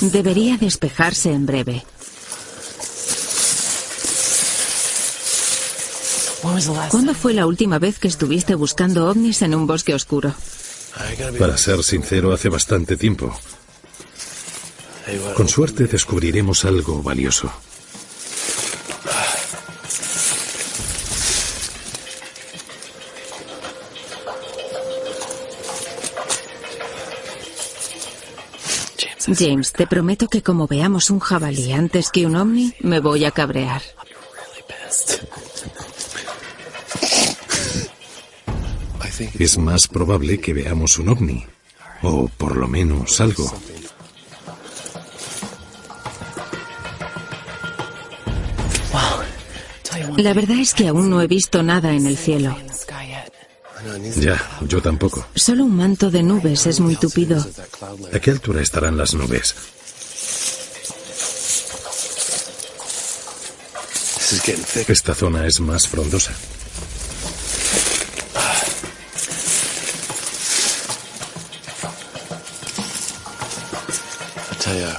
Debería 0.01 0.57
despejarse 0.57 1.33
en 1.33 1.47
breve. 1.47 1.85
¿Cuándo 6.91 7.15
fue 7.15 7.35
la 7.35 7.47
última 7.47 7.79
vez 7.79 7.99
que 7.99 8.09
estuviste 8.09 8.55
buscando 8.55 9.09
ovnis 9.09 9.43
en 9.43 9.55
un 9.55 9.67
bosque 9.67 9.95
oscuro? 9.95 10.35
Para 11.39 11.57
ser 11.57 11.83
sincero, 11.85 12.33
hace 12.33 12.49
bastante 12.49 12.97
tiempo. 12.97 13.39
Con 15.37 15.49
suerte 15.49 15.87
descubriremos 15.87 16.65
algo 16.65 17.03
valioso. 17.03 17.53
James, 29.37 29.73
te 29.73 29.87
prometo 29.87 30.29
que 30.29 30.43
como 30.43 30.67
veamos 30.67 31.11
un 31.11 31.21
jabalí 31.21 31.73
antes 31.73 32.11
que 32.11 32.27
un 32.27 32.37
ovni, 32.37 32.75
me 32.81 33.01
voy 33.01 33.25
a 33.25 33.31
cabrear. 33.31 33.83
Es 39.39 39.59
más 39.59 39.87
probable 39.87 40.41
que 40.41 40.53
veamos 40.53 40.99
un 40.99 41.11
ovni. 41.11 41.47
O 42.03 42.29
por 42.29 42.57
lo 42.57 42.67
menos 42.67 43.21
algo. 43.21 43.53
La 50.17 50.35
verdad 50.35 50.59
es 50.59 50.75
que 50.75 50.89
aún 50.89 51.11
no 51.11 51.23
he 51.23 51.27
visto 51.27 51.63
nada 51.63 51.93
en 51.93 52.07
el 52.07 52.17
cielo. 52.17 52.57
Ya, 54.17 54.41
yo 54.63 54.83
tampoco. 54.83 55.27
Solo 55.35 55.65
un 55.65 55.77
manto 55.77 56.11
de 56.11 56.23
nubes 56.23 56.67
es 56.67 56.81
muy 56.81 56.97
tupido. 56.97 57.45
¿A 58.13 58.19
qué 58.19 58.31
altura 58.31 58.61
estarán 58.61 58.97
las 58.97 59.15
nubes? 59.15 59.55
Esta 64.89 65.15
zona 65.15 65.47
es 65.47 65.61
más 65.61 65.89
frondosa. 65.89 66.33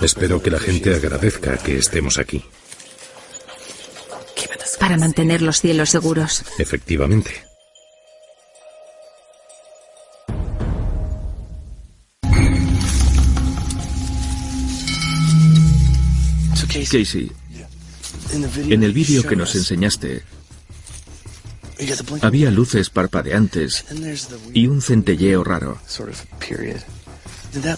Espero 0.01 0.41
que 0.41 0.49
la 0.49 0.59
gente 0.59 0.95
agradezca 0.95 1.57
que 1.57 1.77
estemos 1.77 2.17
aquí. 2.17 2.43
Para 4.79 4.97
mantener 4.97 5.41
los 5.41 5.61
cielos 5.61 5.89
seguros. 5.89 6.43
Efectivamente. 6.57 7.50
Casey, 16.91 17.31
en 18.67 18.83
el 18.83 18.91
vídeo 18.91 19.23
que 19.23 19.37
nos 19.37 19.55
enseñaste, 19.55 20.23
había 22.21 22.51
luces 22.51 22.89
parpadeantes 22.89 23.85
y 24.53 24.67
un 24.67 24.81
centelleo 24.81 25.43
raro. 25.45 25.79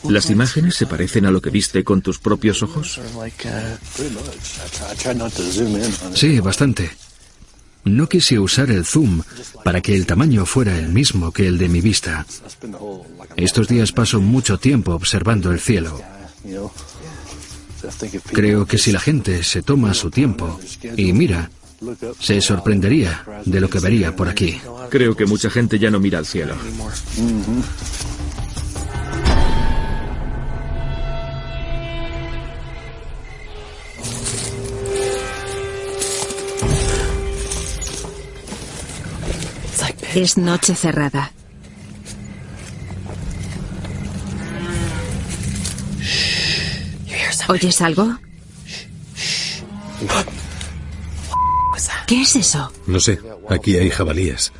¿Las 0.10 0.32
imágenes 0.32 0.76
se 0.76 0.88
parecen 0.88 1.28
a 1.28 1.32
lo 1.32 1.42
que 1.42 1.52
viste 1.52 1.84
con 1.84 2.02
tus 2.02 2.18
propios 2.18 2.64
ojos? 2.64 3.00
Sí, 6.16 6.40
bastante. 6.40 6.92
No 7.86 8.10
quise 8.10 8.40
usar 8.40 8.72
el 8.72 8.86
zoom 8.86 9.22
para 9.64 9.82
que 9.82 9.96
el 9.96 10.08
tamaño 10.08 10.46
fuera 10.48 10.76
el 10.78 10.90
mismo 10.90 11.32
que 11.32 11.48
el 11.48 11.60
de 11.60 11.70
mi 11.70 11.82
vista. 11.82 12.26
Estos 13.36 13.68
días 13.68 13.92
paso 13.92 14.22
mucho 14.22 14.58
tiempo 14.58 14.94
observando 14.94 15.52
el 15.52 15.60
cielo. 15.60 16.02
Creo 18.32 18.66
que 18.66 18.78
si 18.78 18.92
la 18.92 19.00
gente 19.00 19.44
se 19.44 19.62
toma 19.62 19.94
su 19.94 20.10
tiempo 20.10 20.60
y 20.96 21.14
mira, 21.14 21.50
se 22.20 22.42
sorprendería 22.42 23.24
de 23.46 23.60
lo 23.60 23.70
que 23.70 23.80
vería 23.80 24.16
por 24.16 24.30
aquí. 24.30 24.60
Creo 24.90 25.16
que 25.16 25.26
mucha 25.26 25.50
gente 25.50 25.80
ya 25.80 25.90
no 25.92 26.00
mira 26.00 26.20
al 26.20 26.26
cielo. 26.26 26.56
Es 40.16 40.38
noche 40.38 40.76
cerrada. 40.76 41.32
¿Oyes 47.50 47.82
algo? 47.82 48.18
¿Qué 52.08 52.22
es 52.22 52.36
eso? 52.36 52.72
No 52.88 53.00
sé, 53.00 53.20
aquí 53.50 53.78
hay 53.78 53.90
jabalíes. 53.90 54.52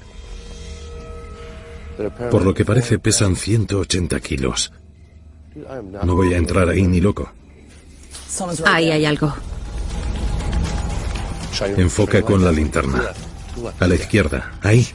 Por 2.32 2.44
lo 2.44 2.54
que 2.54 2.66
parece 2.66 3.00
pesan 3.00 3.36
180 3.36 4.20
kilos. 4.20 4.72
No 6.04 6.16
voy 6.16 6.34
a 6.34 6.38
entrar 6.38 6.70
ahí 6.70 6.84
ni 6.84 7.00
loco. 7.00 7.32
Ahí 8.66 8.92
hay 8.92 9.06
algo. 9.06 9.34
Enfoca 11.78 12.22
con 12.24 12.44
la 12.44 12.52
linterna. 12.52 13.04
A 13.80 13.88
la 13.88 13.96
izquierda, 13.96 14.54
ahí. 14.62 14.88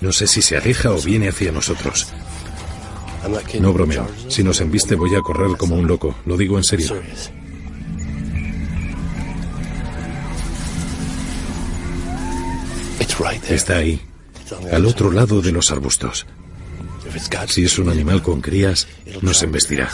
No 0.00 0.12
sé 0.12 0.26
si 0.26 0.42
se 0.42 0.56
aleja 0.56 0.92
o 0.92 1.00
viene 1.00 1.28
hacia 1.28 1.50
nosotros. 1.50 2.08
No 3.60 3.72
bromeo. 3.72 4.06
Si 4.28 4.42
nos 4.42 4.60
embiste 4.60 4.94
voy 4.94 5.14
a 5.14 5.20
correr 5.20 5.56
como 5.56 5.76
un 5.76 5.86
loco. 5.86 6.14
Lo 6.26 6.36
digo 6.36 6.56
en 6.58 6.64
serio. 6.64 6.94
Está 13.48 13.78
ahí, 13.78 14.00
al 14.72 14.86
otro 14.86 15.10
lado 15.10 15.40
de 15.40 15.52
los 15.52 15.70
arbustos. 15.70 16.26
Si 17.48 17.64
es 17.64 17.78
un 17.78 17.88
animal 17.88 18.22
con 18.22 18.40
crías, 18.40 18.86
nos 19.22 19.42
embestirá. 19.42 19.90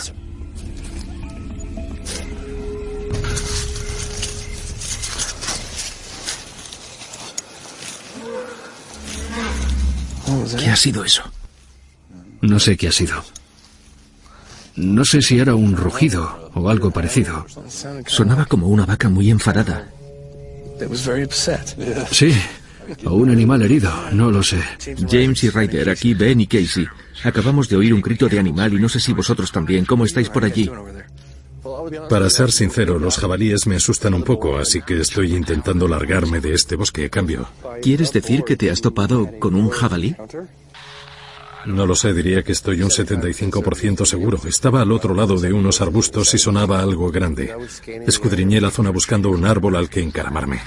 ¿Qué 10.59 10.71
ha 10.71 10.77
sido 10.77 11.05
eso? 11.05 11.23
No 12.45 12.59
sé 12.61 12.77
qué 12.77 12.89
ha 12.89 12.93
sido. 12.93 13.25
No 14.77 15.05
sé 15.07 15.23
si 15.23 15.39
era 15.39 15.55
un 15.55 15.77
rugido 15.77 16.51
o 16.55 16.69
algo 16.69 16.91
parecido. 16.91 17.47
Sonaba 18.07 18.45
como 18.45 18.69
una 18.69 18.85
vaca 18.85 19.09
muy 19.09 19.31
enfadada. 19.31 19.89
Sí, 22.11 22.35
o 23.07 23.15
un 23.15 23.31
animal 23.31 23.63
herido, 23.63 23.91
no 24.13 24.31
lo 24.31 24.43
sé. 24.43 24.61
James 25.09 25.43
y 25.45 25.49
Ryder, 25.49 25.89
aquí 25.89 26.13
Ben 26.13 26.39
y 26.41 26.47
Casey. 26.47 26.87
Acabamos 27.23 27.69
de 27.71 27.77
oír 27.77 27.95
un 27.95 28.03
grito 28.03 28.29
de 28.29 28.39
animal 28.39 28.75
y 28.75 28.77
no 28.79 28.91
sé 28.91 29.01
si 29.01 29.15
vosotros 29.15 29.51
también. 29.51 29.87
¿Cómo 29.87 30.05
estáis 30.05 30.29
por 30.29 30.45
allí? 30.45 30.71
Para 32.11 32.29
ser 32.29 32.53
sincero, 32.53 32.99
los 32.99 33.17
jabalíes 33.17 33.67
me 33.67 33.77
asustan 33.77 34.13
un 34.13 34.23
poco, 34.23 34.59
así 34.59 34.83
que 34.83 35.01
estoy 35.01 35.35
intentando 35.35 35.89
largarme 35.89 36.41
de 36.41 36.53
este 36.53 36.77
bosque. 36.77 37.09
Cambio. 37.09 37.49
¿Quieres 37.81 38.13
decir 38.13 38.45
que 38.45 38.57
te 38.57 38.71
has 38.71 38.83
topado 38.83 39.31
con 39.39 39.55
un 39.55 39.71
jabalí? 39.71 40.15
No 41.67 41.87
lo 41.87 41.95
sé, 41.95 42.13
diría 42.13 42.43
que 42.43 42.53
estoy 42.53 42.83
un 42.83 42.91
75% 42.91 44.05
seguro. 44.05 44.41
Estaba 44.47 44.83
al 44.83 44.93
otro 44.93 45.15
lado 45.15 45.39
de 45.39 45.53
unos 45.53 45.81
arbustos 45.81 46.35
y 46.35 46.39
sonaba 46.39 46.81
algo 46.81 47.11
grande. 47.11 47.55
Escudriñé 48.07 48.61
la 48.61 48.71
zona 48.71 48.91
buscando 48.91 49.31
un 49.31 49.45
árbol 49.45 49.77
al 49.77 49.89
que 49.89 50.01
encaramarme. 50.01 50.61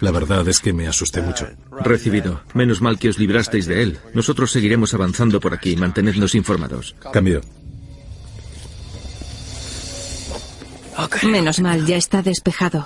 La 0.00 0.12
verdad 0.12 0.46
es 0.48 0.60
que 0.60 0.72
me 0.72 0.86
asusté 0.86 1.22
mucho. 1.22 1.48
Recibido. 1.80 2.42
Menos 2.54 2.80
mal 2.80 2.98
que 2.98 3.08
os 3.08 3.18
librasteis 3.18 3.66
de 3.66 3.82
él. 3.82 3.98
Nosotros 4.14 4.52
seguiremos 4.52 4.94
avanzando 4.94 5.40
por 5.40 5.54
aquí. 5.54 5.76
Mantenednos 5.76 6.34
informados. 6.34 6.94
Cambio. 7.12 7.40
Menos 11.22 11.60
mal, 11.60 11.86
ya 11.86 11.96
está 11.96 12.22
despejado. 12.22 12.84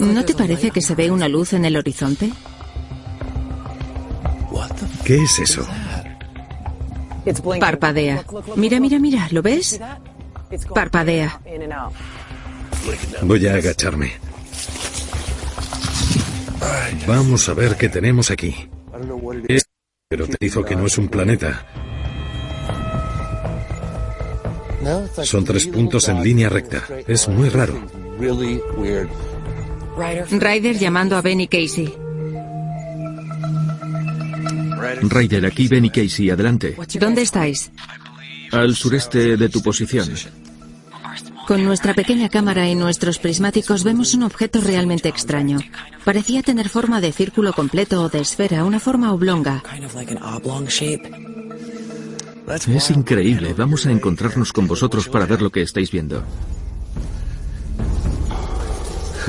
¿No 0.00 0.24
te 0.24 0.34
parece 0.34 0.70
que 0.70 0.80
se 0.80 0.94
ve 0.94 1.10
una 1.10 1.28
luz 1.28 1.52
en 1.52 1.64
el 1.64 1.76
horizonte? 1.76 2.30
¿Qué 5.04 5.22
es 5.22 5.38
eso? 5.38 5.66
Parpadea. 7.60 8.24
Mira, 8.56 8.80
mira, 8.80 8.98
mira, 8.98 9.28
¿lo 9.30 9.42
ves? 9.42 9.80
Parpadea. 10.74 11.40
Voy 13.22 13.46
a 13.46 13.54
agacharme. 13.54 14.12
Vamos 17.06 17.48
a 17.48 17.54
ver 17.54 17.76
qué 17.76 17.88
tenemos 17.88 18.30
aquí. 18.30 18.68
pero 20.08 20.26
te 20.26 20.36
dijo 20.40 20.64
que 20.64 20.76
no 20.76 20.86
es 20.86 20.98
un 20.98 21.08
planeta. 21.08 21.66
Son 25.22 25.44
tres 25.44 25.66
puntos 25.66 26.08
en 26.08 26.22
línea 26.22 26.48
recta. 26.48 26.84
Es 27.06 27.28
muy 27.28 27.48
raro. 27.48 27.80
Ryder 29.98 30.78
llamando 30.78 31.16
a 31.16 31.22
Benny 31.22 31.48
Casey. 31.48 31.92
Ryder, 35.02 35.46
aquí 35.46 35.68
Benny 35.68 35.90
Casey, 35.90 36.30
adelante. 36.30 36.76
¿Dónde 37.00 37.22
estáis? 37.22 37.70
Al 38.52 38.74
sureste 38.74 39.36
de 39.36 39.48
tu 39.48 39.62
posición. 39.62 40.08
Con 41.46 41.64
nuestra 41.64 41.94
pequeña 41.94 42.28
cámara 42.28 42.68
y 42.68 42.74
nuestros 42.74 43.18
prismáticos 43.18 43.82
vemos 43.82 44.14
un 44.14 44.22
objeto 44.22 44.60
realmente 44.60 45.08
extraño. 45.08 45.58
Parecía 46.04 46.42
tener 46.42 46.68
forma 46.68 47.00
de 47.00 47.10
círculo 47.10 47.52
completo 47.52 48.02
o 48.02 48.08
de 48.08 48.20
esfera, 48.20 48.64
una 48.64 48.78
forma 48.78 49.12
oblonga. 49.12 49.62
Es 52.68 52.90
increíble. 52.90 53.54
Vamos 53.54 53.86
a 53.86 53.90
encontrarnos 53.90 54.52
con 54.52 54.66
vosotros 54.66 55.08
para 55.08 55.26
ver 55.26 55.42
lo 55.42 55.50
que 55.50 55.62
estáis 55.62 55.90
viendo. 55.90 56.22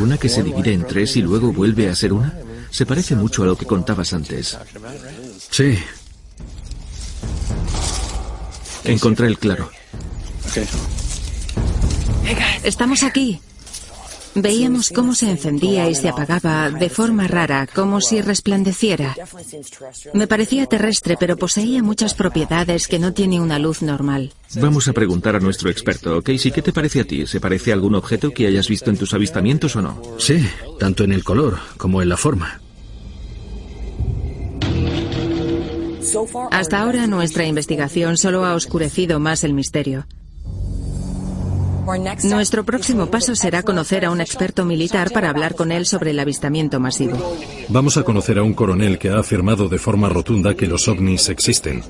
¿Una 0.02 0.18
que 0.18 0.30
se 0.30 0.44
divide 0.44 0.74
en 0.74 0.86
tres 0.88 1.16
y 1.18 1.22
luego 1.22 1.52
vuelve 1.52 1.90
a 1.90 1.96
ser 1.96 2.14
una? 2.14 2.34
Se 2.72 2.86
parece 2.86 3.16
mucho 3.16 3.44
a 3.44 3.48
lo 3.48 3.58
que 3.58 3.66
contabas 3.66 4.14
antes. 4.14 4.58
Sí. 5.52 5.78
Encontré 8.86 9.28
el 9.28 9.38
claro. 9.38 9.70
Estamos 12.64 13.04
aquí. 13.04 13.40
Veíamos 14.42 14.90
cómo 14.90 15.14
se 15.16 15.30
encendía 15.30 15.90
y 15.90 15.96
se 15.96 16.10
apagaba 16.10 16.70
de 16.72 16.90
forma 16.90 17.28
rara, 17.28 17.68
como 17.68 18.02
si 18.02 18.22
resplandeciera. 18.22 19.16
Me 20.14 20.28
parecía 20.28 20.66
terrestre, 20.66 21.18
pero 21.20 21.38
poseía 21.38 21.84
muchas 21.84 22.14
propiedades 22.14 22.88
que 22.88 23.00
no 23.00 23.14
tiene 23.14 23.40
una 23.40 23.60
luz 23.60 23.82
normal. 23.82 24.34
Vamos 24.56 24.88
a 24.88 24.94
preguntar 24.94 25.36
a 25.36 25.40
nuestro 25.40 25.70
experto. 25.70 26.22
Casey, 26.22 26.52
¿qué 26.52 26.62
te 26.62 26.74
parece 26.74 27.02
a 27.02 27.06
ti? 27.06 27.28
¿Se 27.28 27.40
parece 27.40 27.72
a 27.72 27.76
algún 27.76 27.96
objeto 27.96 28.32
que 28.32 28.48
hayas 28.48 28.68
visto 28.68 28.90
en 28.90 28.98
tus 28.98 29.14
avistamientos 29.14 29.76
o 29.76 29.82
no? 29.82 30.02
Sí, 30.18 30.46
tanto 30.80 31.04
en 31.04 31.12
el 31.12 31.24
color 31.24 31.60
como 31.78 32.02
en 32.02 32.10
la 32.10 32.18
forma. 32.18 32.62
Hasta 36.52 36.80
ahora 36.80 37.08
nuestra 37.08 37.46
investigación 37.46 38.18
solo 38.18 38.46
ha 38.46 38.56
oscurecido 38.56 39.20
más 39.20 39.44
el 39.44 39.54
misterio. 39.54 40.06
Nuestro 42.24 42.64
próximo 42.64 43.08
paso 43.08 43.36
será 43.36 43.64
conocer 43.64 44.06
a 44.06 44.12
un 44.12 44.22
experto 44.22 44.64
militar 44.64 45.12
para 45.12 45.30
hablar 45.30 45.56
con 45.56 45.72
él 45.72 45.86
sobre 45.86 46.12
el 46.12 46.20
avistamiento 46.20 46.80
masivo. 46.80 47.18
Vamos 47.70 47.98
a 47.98 48.04
conocer 48.04 48.38
a 48.38 48.44
un 48.44 48.54
coronel 48.54 49.00
que 49.00 49.10
ha 49.10 49.20
afirmado 49.20 49.70
de 49.70 49.80
forma 49.80 50.08
rotunda 50.08 50.56
que 50.56 50.68
los 50.68 50.88
ovnis 50.88 51.30
existen. 51.30 51.84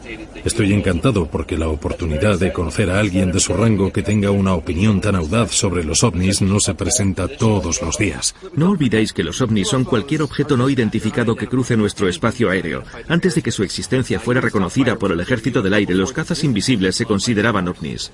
Estoy 0.46 0.72
encantado 0.74 1.26
porque 1.26 1.58
la 1.58 1.68
oportunidad 1.68 2.40
de 2.40 2.54
conocer 2.54 2.90
a 2.90 3.00
alguien 3.00 3.32
de 3.32 3.42
su 3.42 3.54
rango 3.54 3.92
que 3.92 4.02
tenga 4.02 4.32
una 4.32 4.54
opinión 4.54 5.02
tan 5.02 5.16
audaz 5.16 5.52
sobre 5.52 5.84
los 5.84 6.04
ovnis 6.04 6.42
no 6.42 6.60
se 6.60 6.76
presenta 6.76 7.28
todos 7.28 7.82
los 7.82 7.98
días. 7.98 8.36
No 8.56 8.70
olvidéis 8.70 9.12
que 9.12 9.24
los 9.24 9.42
ovnis 9.42 9.68
son 9.68 9.84
cualquier 9.84 10.22
objeto 10.22 10.56
no 10.56 10.70
identificado 10.70 11.36
que 11.36 11.48
cruce 11.48 11.76
nuestro 11.76 12.08
espacio 12.08 12.50
aéreo. 12.50 12.84
Antes 13.10 13.36
de 13.36 13.42
que 13.42 13.52
su 13.52 13.64
existencia 13.64 14.20
fuera 14.20 14.40
reconocida 14.40 14.98
por 14.98 15.12
el 15.12 15.20
ejército 15.20 15.62
del 15.62 15.74
aire, 15.74 15.94
los 15.94 16.14
cazas 16.14 16.44
invisibles 16.46 16.96
se 16.96 17.06
consideraban 17.06 17.68
ovnis. 17.68 18.12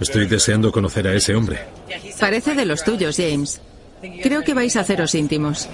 Estoy 0.00 0.26
deseando 0.26 0.72
conocer 0.72 1.06
a 1.06 1.14
ese 1.14 1.34
hombre. 1.34 1.60
Parece 2.18 2.54
de 2.54 2.64
los 2.64 2.82
tuyos, 2.84 3.16
James. 3.16 3.60
Creo 4.22 4.42
que 4.42 4.54
vais 4.54 4.74
a 4.76 4.80
haceros 4.80 5.14
íntimos. 5.14 5.68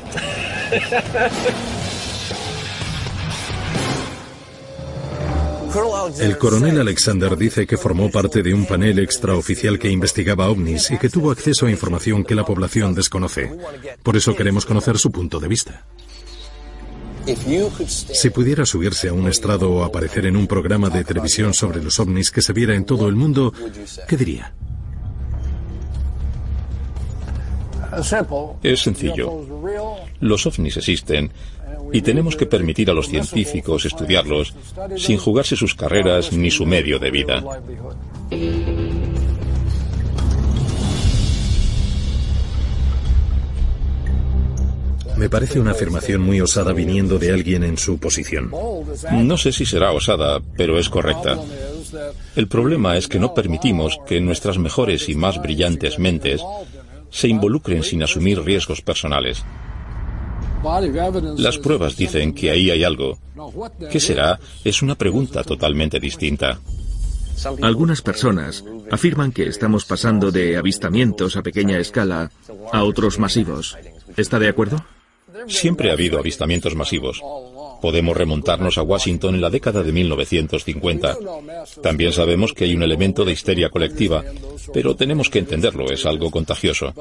El 6.20 6.38
coronel 6.38 6.81
Alexander 6.81 7.37
dice 7.37 7.66
que 7.66 7.76
formó 7.76 8.11
parte 8.11 8.42
de 8.42 8.54
un 8.54 8.66
panel 8.66 8.98
extraoficial 8.98 9.78
que 9.78 9.90
investigaba 9.90 10.48
ovnis 10.48 10.90
y 10.90 10.98
que 10.98 11.09
tuvo 11.09 11.31
acceso 11.31 11.66
a 11.66 11.70
información 11.70 12.24
que 12.24 12.35
la 12.35 12.44
población 12.44 12.94
desconoce. 12.94 13.50
Por 14.02 14.16
eso 14.16 14.35
queremos 14.35 14.64
conocer 14.66 14.98
su 14.98 15.11
punto 15.11 15.38
de 15.38 15.48
vista. 15.48 15.85
Si 18.12 18.30
pudiera 18.30 18.64
subirse 18.64 19.08
a 19.08 19.12
un 19.12 19.28
estrado 19.28 19.70
o 19.70 19.84
aparecer 19.84 20.26
en 20.26 20.36
un 20.36 20.46
programa 20.46 20.88
de 20.88 21.04
televisión 21.04 21.52
sobre 21.52 21.82
los 21.82 21.98
ovnis 22.00 22.30
que 22.30 22.42
se 22.42 22.52
viera 22.52 22.74
en 22.74 22.84
todo 22.84 23.08
el 23.08 23.16
mundo, 23.16 23.52
¿qué 24.06 24.16
diría? 24.16 24.52
Es 28.62 28.80
sencillo. 28.80 29.44
Los 30.20 30.46
ovnis 30.46 30.76
existen 30.76 31.30
y 31.92 32.02
tenemos 32.02 32.36
que 32.36 32.46
permitir 32.46 32.90
a 32.90 32.94
los 32.94 33.08
científicos 33.08 33.84
estudiarlos 33.84 34.54
sin 34.96 35.18
jugarse 35.18 35.56
sus 35.56 35.74
carreras 35.74 36.32
ni 36.32 36.50
su 36.50 36.66
medio 36.66 36.98
de 36.98 37.10
vida. 37.10 37.44
Me 45.18 45.28
parece 45.28 45.59
una 45.59 45.72
afirmación 45.72 46.20
muy 46.20 46.40
osada 46.40 46.72
viniendo 46.72 47.18
de 47.18 47.33
alguien 47.33 47.64
en 47.64 47.76
su 47.76 47.98
posición. 47.98 48.52
No 49.12 49.37
sé 49.37 49.50
si 49.52 49.66
será 49.66 49.90
osada, 49.90 50.40
pero 50.57 50.78
es 50.78 50.88
correcta. 50.88 51.37
El 52.37 52.46
problema 52.46 52.96
es 52.96 53.09
que 53.09 53.18
no 53.18 53.35
permitimos 53.35 53.98
que 54.07 54.20
nuestras 54.20 54.59
mejores 54.59 55.09
y 55.09 55.16
más 55.16 55.42
brillantes 55.42 55.98
mentes 55.98 56.40
se 57.11 57.26
involucren 57.26 57.83
sin 57.83 58.02
asumir 58.02 58.42
riesgos 58.42 58.81
personales. 58.81 59.44
Las 61.37 61.59
pruebas 61.59 61.96
dicen 61.96 62.33
que 62.33 62.50
ahí 62.50 62.70
hay 62.70 62.85
algo. 62.85 63.18
¿Qué 63.90 63.98
será? 63.98 64.38
Es 64.64 64.83
una 64.83 64.94
pregunta 64.94 65.42
totalmente 65.42 65.98
distinta. 65.98 66.61
Algunas 67.62 68.02
personas 68.02 68.64
afirman 68.90 69.33
que 69.33 69.48
estamos 69.48 69.85
pasando 69.85 70.31
de 70.31 70.57
avistamientos 70.57 71.37
a 71.37 71.42
pequeña 71.42 71.78
escala 71.78 72.31
a 72.72 72.85
otros 72.85 73.18
masivos. 73.18 73.76
¿Está 74.16 74.38
de 74.38 74.48
acuerdo? 74.48 74.85
Siempre 75.46 75.90
ha 75.90 75.92
habido 75.92 76.18
avistamientos 76.18 76.74
masivos. 76.74 77.22
Podemos 77.80 78.16
remontarnos 78.16 78.76
a 78.78 78.82
Washington 78.82 79.36
en 79.36 79.40
la 79.40 79.50
década 79.50 79.82
de 79.82 79.92
1950. 79.92 81.16
También 81.82 82.12
sabemos 82.12 82.52
que 82.52 82.64
hay 82.64 82.74
un 82.74 82.82
elemento 82.82 83.24
de 83.24 83.32
histeria 83.32 83.70
colectiva, 83.70 84.24
pero 84.72 84.96
tenemos 84.96 85.30
que 85.30 85.38
entenderlo, 85.38 85.90
es 85.90 86.04
algo 86.04 86.30
contagioso. 86.30 86.92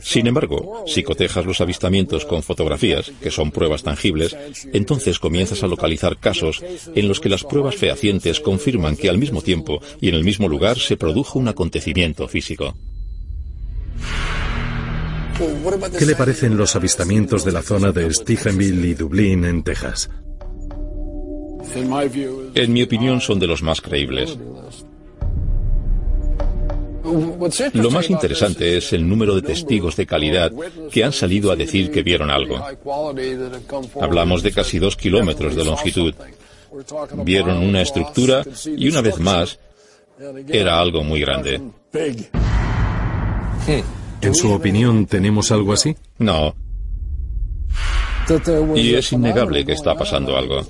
Sin 0.00 0.26
embargo, 0.26 0.84
si 0.86 1.02
cotejas 1.02 1.44
los 1.44 1.60
avistamientos 1.60 2.24
con 2.24 2.42
fotografías, 2.42 3.12
que 3.20 3.30
son 3.30 3.50
pruebas 3.50 3.82
tangibles, 3.82 4.36
entonces 4.72 5.18
comienzas 5.18 5.62
a 5.62 5.68
localizar 5.68 6.18
casos 6.18 6.62
en 6.94 7.08
los 7.08 7.20
que 7.20 7.28
las 7.28 7.44
pruebas 7.44 7.76
fehacientes 7.76 8.40
confirman 8.40 8.96
que 8.96 9.10
al 9.10 9.18
mismo 9.18 9.42
tiempo 9.42 9.80
y 10.00 10.08
en 10.08 10.14
el 10.14 10.24
mismo 10.24 10.48
lugar 10.48 10.78
se 10.78 10.96
produjo 10.96 11.38
un 11.38 11.48
acontecimiento 11.48 12.26
físico. 12.26 12.74
¿Qué 15.98 16.06
le 16.06 16.14
parecen 16.14 16.56
los 16.56 16.74
avistamientos 16.76 17.44
de 17.44 17.52
la 17.52 17.62
zona 17.62 17.92
de 17.92 18.12
Stephenville 18.12 18.88
y 18.88 18.94
Dublín 18.94 19.44
en 19.44 19.62
Texas? 19.62 20.10
En 22.54 22.72
mi 22.72 22.82
opinión 22.82 23.20
son 23.20 23.38
de 23.38 23.46
los 23.46 23.62
más 23.62 23.80
creíbles. 23.80 24.36
Lo 27.74 27.90
más 27.90 28.10
interesante 28.10 28.76
es 28.76 28.92
el 28.92 29.08
número 29.08 29.34
de 29.34 29.42
testigos 29.42 29.96
de 29.96 30.06
calidad 30.06 30.52
que 30.90 31.04
han 31.04 31.12
salido 31.12 31.50
a 31.50 31.56
decir 31.56 31.90
que 31.90 32.02
vieron 32.02 32.30
algo. 32.30 32.64
Hablamos 34.00 34.42
de 34.42 34.52
casi 34.52 34.78
dos 34.78 34.96
kilómetros 34.96 35.56
de 35.56 35.64
longitud. 35.64 36.14
Vieron 37.24 37.58
una 37.58 37.82
estructura 37.82 38.44
y 38.76 38.88
una 38.88 39.00
vez 39.00 39.18
más 39.18 39.58
era 40.48 40.78
algo 40.80 41.02
muy 41.02 41.20
grande. 41.20 41.60
¿En 44.22 44.34
su 44.34 44.52
opinión 44.52 45.06
tenemos 45.06 45.50
algo 45.50 45.72
así? 45.72 45.96
No. 46.18 46.54
Y 48.76 48.94
es 48.94 49.12
innegable 49.12 49.64
que 49.64 49.72
está 49.72 49.96
pasando 49.96 50.36
algo. 50.36 50.64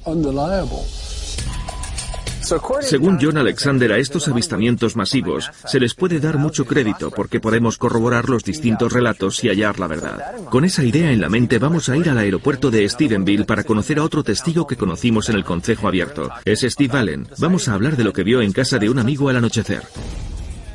Según 2.80 3.18
John 3.20 3.36
Alexander, 3.36 3.92
a 3.92 3.98
estos 3.98 4.26
avistamientos 4.26 4.96
masivos 4.96 5.50
se 5.66 5.78
les 5.78 5.94
puede 5.94 6.18
dar 6.18 6.38
mucho 6.38 6.64
crédito 6.64 7.10
porque 7.10 7.40
podemos 7.40 7.78
corroborar 7.78 8.28
los 8.28 8.42
distintos 8.42 8.92
relatos 8.92 9.44
y 9.44 9.48
hallar 9.48 9.78
la 9.78 9.86
verdad. 9.86 10.34
Con 10.50 10.64
esa 10.64 10.82
idea 10.82 11.12
en 11.12 11.20
la 11.20 11.28
mente 11.28 11.58
vamos 11.58 11.88
a 11.88 11.96
ir 11.96 12.10
al 12.10 12.18
aeropuerto 12.18 12.70
de 12.70 12.88
Stephenville 12.88 13.44
para 13.44 13.64
conocer 13.64 13.98
a 13.98 14.04
otro 14.04 14.24
testigo 14.24 14.66
que 14.66 14.76
conocimos 14.76 15.28
en 15.28 15.36
el 15.36 15.44
Consejo 15.44 15.88
Abierto. 15.88 16.30
Es 16.44 16.60
Steve 16.62 16.98
Allen. 16.98 17.28
Vamos 17.38 17.68
a 17.68 17.74
hablar 17.74 17.96
de 17.96 18.04
lo 18.04 18.12
que 18.12 18.24
vio 18.24 18.42
en 18.42 18.52
casa 18.52 18.78
de 18.78 18.90
un 18.90 18.98
amigo 18.98 19.28
al 19.28 19.36
anochecer. 19.36 19.82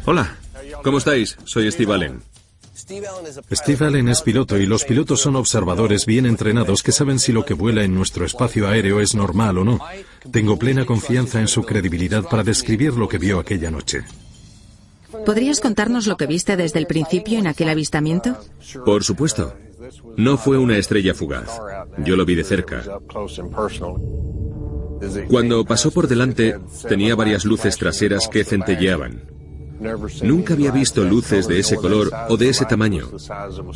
Hola, 0.06 0.38
¿cómo 0.84 1.00
estáis? 1.00 1.38
Soy 1.44 1.70
Steve 1.72 1.94
Allen. 1.94 2.22
Steve 3.52 3.86
Allen 3.86 4.08
es 4.08 4.21
piloto 4.21 4.58
y 4.58 4.65
los 4.65 4.86
pilotos 4.86 5.19
son 5.19 5.36
observadores 5.36 6.06
bien 6.06 6.26
entrenados 6.26 6.84
que 6.84 6.93
saben 6.93 7.19
si 7.19 7.34
lo 7.34 7.43
que 7.43 7.54
vuela 7.54 7.84
en 7.84 7.93
nuestro 7.93 8.26
espacio 8.26 8.67
aéreo 8.67 9.02
es 9.02 9.13
normal 9.13 9.58
o 9.58 9.65
no. 9.65 9.80
Tengo 10.32 10.58
plena 10.58 10.86
confianza 10.86 11.41
en 11.41 11.50
su 11.50 11.63
credibilidad 11.63 12.23
para 12.23 12.43
describir 12.43 12.93
lo 12.93 13.10
que 13.10 13.17
vio 13.17 13.39
aquella 13.39 13.71
noche. 13.71 14.04
¿Podrías 15.26 15.60
contarnos 15.60 16.08
lo 16.08 16.15
que 16.15 16.28
viste 16.28 16.56
desde 16.56 16.80
el 16.80 16.88
principio 16.88 17.39
en 17.39 17.47
aquel 17.47 17.69
avistamiento? 17.69 18.38
Por 18.86 19.04
supuesto. 19.04 19.54
No 20.15 20.38
fue 20.38 20.58
una 20.58 20.78
estrella 20.78 21.13
fugaz. 21.13 21.60
Yo 21.97 22.15
lo 22.15 22.26
vi 22.26 22.36
de 22.36 22.43
cerca. 22.43 22.84
Cuando 25.28 25.65
pasó 25.65 25.91
por 25.91 26.08
delante, 26.08 26.58
tenía 26.88 27.15
varias 27.15 27.45
luces 27.45 27.78
traseras 27.78 28.28
que 28.28 28.43
centelleaban. 28.43 29.37
Nunca 30.24 30.54
había 30.54 30.72
visto 30.72 31.04
luces 31.04 31.48
de 31.48 31.60
ese 31.60 31.76
color 31.76 32.12
o 32.30 32.38
de 32.38 32.50
ese 32.50 32.66
tamaño. 32.66 33.10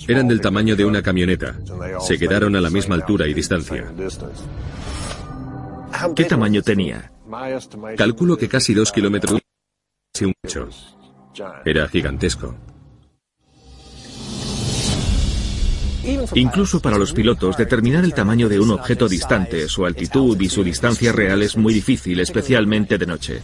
Eran 0.08 0.28
del 0.28 0.42
tamaño 0.42 0.76
de 0.76 0.86
una 0.86 1.02
camioneta. 1.02 1.58
Se 2.00 2.18
quedaron 2.18 2.56
a 2.56 2.62
la 2.62 2.70
misma 2.70 2.96
altura 2.96 3.28
y 3.28 3.34
distancia. 3.34 3.92
¿Qué 6.16 6.26
tamaño 6.26 6.62
tenía? 6.62 7.12
Calculo 7.98 8.38
que 8.38 8.50
casi 8.50 8.74
dos 8.74 8.92
kilómetros 8.92 9.40
y 10.20 10.26
un 10.26 10.34
hecho. 10.44 10.70
Era 11.66 11.88
gigantesco. 11.88 12.56
Incluso 16.34 16.82
para 16.82 16.98
los 16.98 17.14
pilotos, 17.14 17.58
determinar 17.58 18.04
el 18.04 18.14
tamaño 18.14 18.50
de 18.50 18.60
un 18.60 18.72
objeto 18.72 19.08
distante, 19.08 19.68
su 19.68 19.86
altitud 19.86 20.40
y 20.42 20.50
su 20.50 20.64
distancia 20.64 21.12
real 21.12 21.44
es 21.44 21.56
muy 21.56 21.74
difícil, 21.74 22.20
especialmente 22.20 22.98
de 22.98 23.06
noche. 23.06 23.42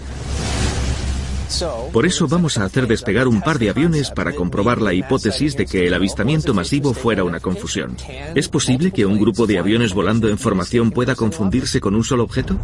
Por 1.91 2.05
eso 2.05 2.27
vamos 2.27 2.57
a 2.57 2.65
hacer 2.65 2.87
despegar 2.87 3.27
un 3.27 3.41
par 3.41 3.59
de 3.59 3.69
aviones 3.69 4.11
para 4.11 4.33
comprobar 4.33 4.81
la 4.81 4.93
hipótesis 4.93 5.55
de 5.55 5.65
que 5.65 5.87
el 5.87 5.93
avistamiento 5.93 6.53
masivo 6.53 6.93
fuera 6.93 7.23
una 7.23 7.39
confusión. 7.39 7.95
¿Es 8.35 8.49
posible 8.49 8.91
que 8.91 9.05
un 9.05 9.19
grupo 9.19 9.47
de 9.47 9.59
aviones 9.59 9.93
volando 9.93 10.29
en 10.29 10.37
formación 10.37 10.91
pueda 10.91 11.15
confundirse 11.15 11.79
con 11.79 11.95
un 11.95 12.03
solo 12.03 12.23
objeto? 12.23 12.57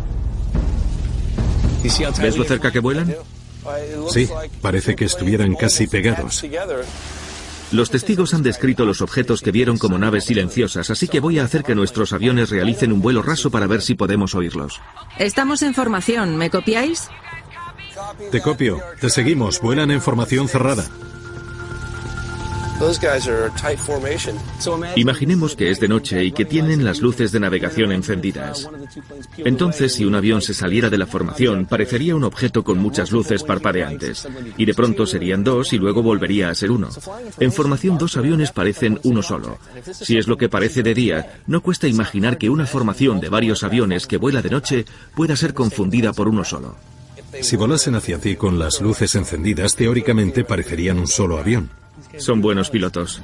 ¿Ves 2.21 2.37
lo 2.37 2.43
cerca 2.43 2.71
que 2.71 2.79
vuelan? 2.79 3.13
Sí, 4.09 4.29
parece 4.61 4.95
que 4.95 5.05
estuvieran 5.05 5.55
casi 5.55 5.87
pegados. 5.87 6.43
Los 7.71 7.89
testigos 7.89 8.35
han 8.35 8.43
descrito 8.43 8.85
los 8.85 9.01
objetos 9.01 9.41
que 9.41 9.51
vieron 9.51 9.77
como 9.79 9.97
naves 9.97 10.25
silenciosas, 10.25 10.91
así 10.91 11.07
que 11.07 11.19
voy 11.19 11.39
a 11.39 11.43
hacer 11.43 11.63
que 11.63 11.73
nuestros 11.73 12.13
aviones 12.13 12.51
realicen 12.51 12.91
un 12.91 13.01
vuelo 13.01 13.23
raso 13.23 13.49
para 13.49 13.65
ver 13.65 13.81
si 13.81 13.95
podemos 13.95 14.35
oírlos. 14.35 14.79
Estamos 15.17 15.63
en 15.63 15.73
formación, 15.73 16.37
¿me 16.37 16.51
copiáis? 16.51 17.09
Te 18.31 18.41
copio. 18.41 18.79
Te 18.99 19.09
seguimos. 19.09 19.59
Vuelan 19.61 19.91
en 19.91 20.01
formación 20.01 20.47
cerrada. 20.47 20.85
Imaginemos 24.95 25.55
que 25.55 25.71
es 25.71 25.79
de 25.79 25.87
noche 25.87 26.25
y 26.25 26.31
que 26.31 26.43
tienen 26.43 26.83
las 26.83 27.01
luces 27.01 27.31
de 27.31 27.39
navegación 27.39 27.91
encendidas. 27.91 28.67
Entonces, 29.37 29.93
si 29.93 30.05
un 30.05 30.15
avión 30.15 30.41
se 30.41 30.53
saliera 30.53 30.89
de 30.89 30.97
la 30.97 31.05
formación, 31.05 31.65
parecería 31.65 32.15
un 32.15 32.23
objeto 32.23 32.63
con 32.63 32.79
muchas 32.79 33.11
luces 33.11 33.43
parpadeantes. 33.43 34.27
Y 34.57 34.65
de 34.65 34.73
pronto 34.73 35.05
serían 35.05 35.43
dos 35.43 35.71
y 35.71 35.77
luego 35.77 36.03
volvería 36.03 36.49
a 36.49 36.55
ser 36.55 36.71
uno. 36.71 36.89
En 37.39 37.53
formación 37.53 37.97
dos 37.97 38.17
aviones 38.17 38.51
parecen 38.51 38.99
uno 39.03 39.21
solo. 39.21 39.59
Si 39.93 40.17
es 40.17 40.27
lo 40.27 40.37
que 40.37 40.49
parece 40.49 40.83
de 40.83 40.93
día, 40.93 41.41
no 41.47 41.61
cuesta 41.61 41.87
imaginar 41.87 42.37
que 42.37 42.49
una 42.49 42.65
formación 42.65 43.21
de 43.21 43.29
varios 43.29 43.63
aviones 43.63 44.07
que 44.07 44.17
vuela 44.17 44.41
de 44.41 44.49
noche 44.49 44.85
pueda 45.15 45.35
ser 45.35 45.53
confundida 45.53 46.11
por 46.11 46.27
uno 46.27 46.43
solo. 46.43 46.75
Si 47.41 47.55
volasen 47.55 47.95
hacia 47.95 48.19
ti 48.19 48.35
con 48.35 48.59
las 48.59 48.81
luces 48.81 49.15
encendidas, 49.15 49.75
teóricamente 49.75 50.43
parecerían 50.43 50.99
un 50.99 51.07
solo 51.07 51.37
avión. 51.37 51.69
Son 52.17 52.41
buenos 52.41 52.69
pilotos. 52.69 53.21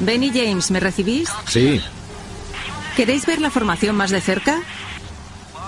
Benny 0.00 0.30
James, 0.30 0.70
¿me 0.70 0.80
recibís? 0.80 1.28
Sí. 1.48 1.80
¿Queréis 2.96 3.26
ver 3.26 3.40
la 3.40 3.50
formación 3.50 3.96
más 3.96 4.10
de 4.10 4.20
cerca? 4.20 4.62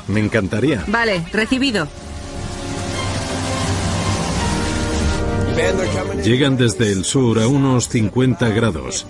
Me 0.06 0.20
encantaría. 0.20 0.84
Vale, 0.86 1.26
recibido. 1.32 1.88
Llegan 6.22 6.56
desde 6.56 6.92
el 6.92 7.04
sur 7.04 7.40
a 7.40 7.48
unos 7.48 7.88
50 7.88 8.48
grados. 8.50 9.06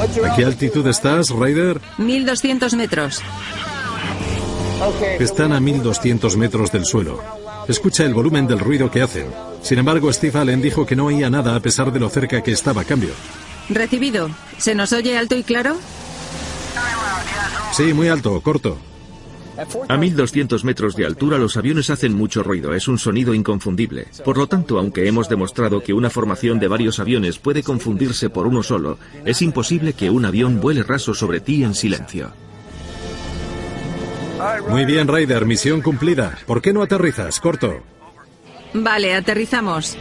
¿A 0.00 0.34
qué 0.36 0.44
altitud 0.44 0.86
estás, 0.88 1.30
Ryder? 1.30 1.80
1200 1.98 2.74
metros. 2.74 3.22
Están 5.20 5.52
a 5.52 5.60
1200 5.60 6.36
metros 6.36 6.72
del 6.72 6.84
suelo. 6.84 7.20
Escucha 7.68 8.04
el 8.04 8.12
volumen 8.12 8.46
del 8.46 8.58
ruido 8.58 8.90
que 8.90 9.02
hacen. 9.02 9.28
Sin 9.62 9.78
embargo, 9.78 10.12
Steve 10.12 10.38
Allen 10.38 10.60
dijo 10.60 10.84
que 10.84 10.96
no 10.96 11.06
oía 11.06 11.30
nada 11.30 11.54
a 11.54 11.60
pesar 11.60 11.92
de 11.92 12.00
lo 12.00 12.10
cerca 12.10 12.42
que 12.42 12.52
estaba 12.52 12.82
a 12.82 12.84
cambio. 12.84 13.10
Recibido. 13.68 14.28
¿Se 14.58 14.74
nos 14.74 14.92
oye 14.92 15.16
alto 15.16 15.36
y 15.36 15.42
claro? 15.42 15.76
Sí, 17.72 17.94
muy 17.94 18.08
alto, 18.08 18.40
corto. 18.40 18.76
A 19.88 19.96
1200 19.96 20.64
metros 20.64 20.96
de 20.96 21.06
altura 21.06 21.38
los 21.38 21.56
aviones 21.56 21.90
hacen 21.90 22.14
mucho 22.14 22.42
ruido, 22.42 22.74
es 22.74 22.88
un 22.88 22.98
sonido 22.98 23.34
inconfundible. 23.34 24.06
Por 24.24 24.38
lo 24.38 24.46
tanto, 24.46 24.78
aunque 24.78 25.06
hemos 25.06 25.28
demostrado 25.28 25.82
que 25.82 25.92
una 25.92 26.10
formación 26.10 26.58
de 26.58 26.68
varios 26.68 26.98
aviones 26.98 27.38
puede 27.38 27.62
confundirse 27.62 28.30
por 28.30 28.46
uno 28.46 28.62
solo, 28.62 28.98
es 29.24 29.42
imposible 29.42 29.92
que 29.92 30.10
un 30.10 30.24
avión 30.24 30.60
vuele 30.60 30.82
raso 30.82 31.14
sobre 31.14 31.40
ti 31.40 31.62
en 31.64 31.74
silencio. 31.74 32.32
Muy 34.68 34.84
bien, 34.84 35.08
Ryder, 35.08 35.46
misión 35.46 35.80
cumplida. 35.80 36.36
¿Por 36.46 36.60
qué 36.60 36.72
no 36.72 36.82
aterrizas? 36.82 37.40
Corto. 37.40 37.82
Vale, 38.74 39.14
aterrizamos. 39.14 39.96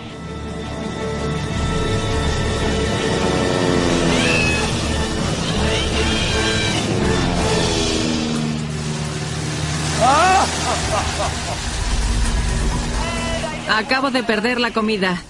Acabo 13.86 14.12
de 14.12 14.24
perder 14.24 14.60
la 14.60 14.72
comida. 14.72 15.22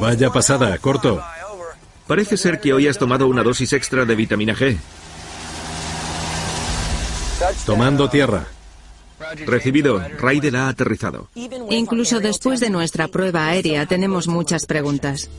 Vaya 0.00 0.30
pasada, 0.30 0.76
corto. 0.78 1.22
Parece 2.06 2.36
ser 2.36 2.60
que 2.60 2.72
hoy 2.72 2.88
has 2.88 2.98
tomado 2.98 3.28
una 3.28 3.42
dosis 3.42 3.72
extra 3.72 4.04
de 4.04 4.16
vitamina 4.16 4.54
G. 4.54 4.76
Tomando 7.64 8.10
tierra. 8.10 8.46
Recibido. 9.46 10.00
Ryder 10.18 10.56
ha 10.56 10.68
aterrizado. 10.68 11.28
Incluso 11.70 12.20
después 12.20 12.58
de 12.58 12.70
nuestra 12.70 13.08
prueba 13.08 13.46
aérea 13.46 13.86
tenemos 13.86 14.26
muchas 14.26 14.66
preguntas. 14.66 15.30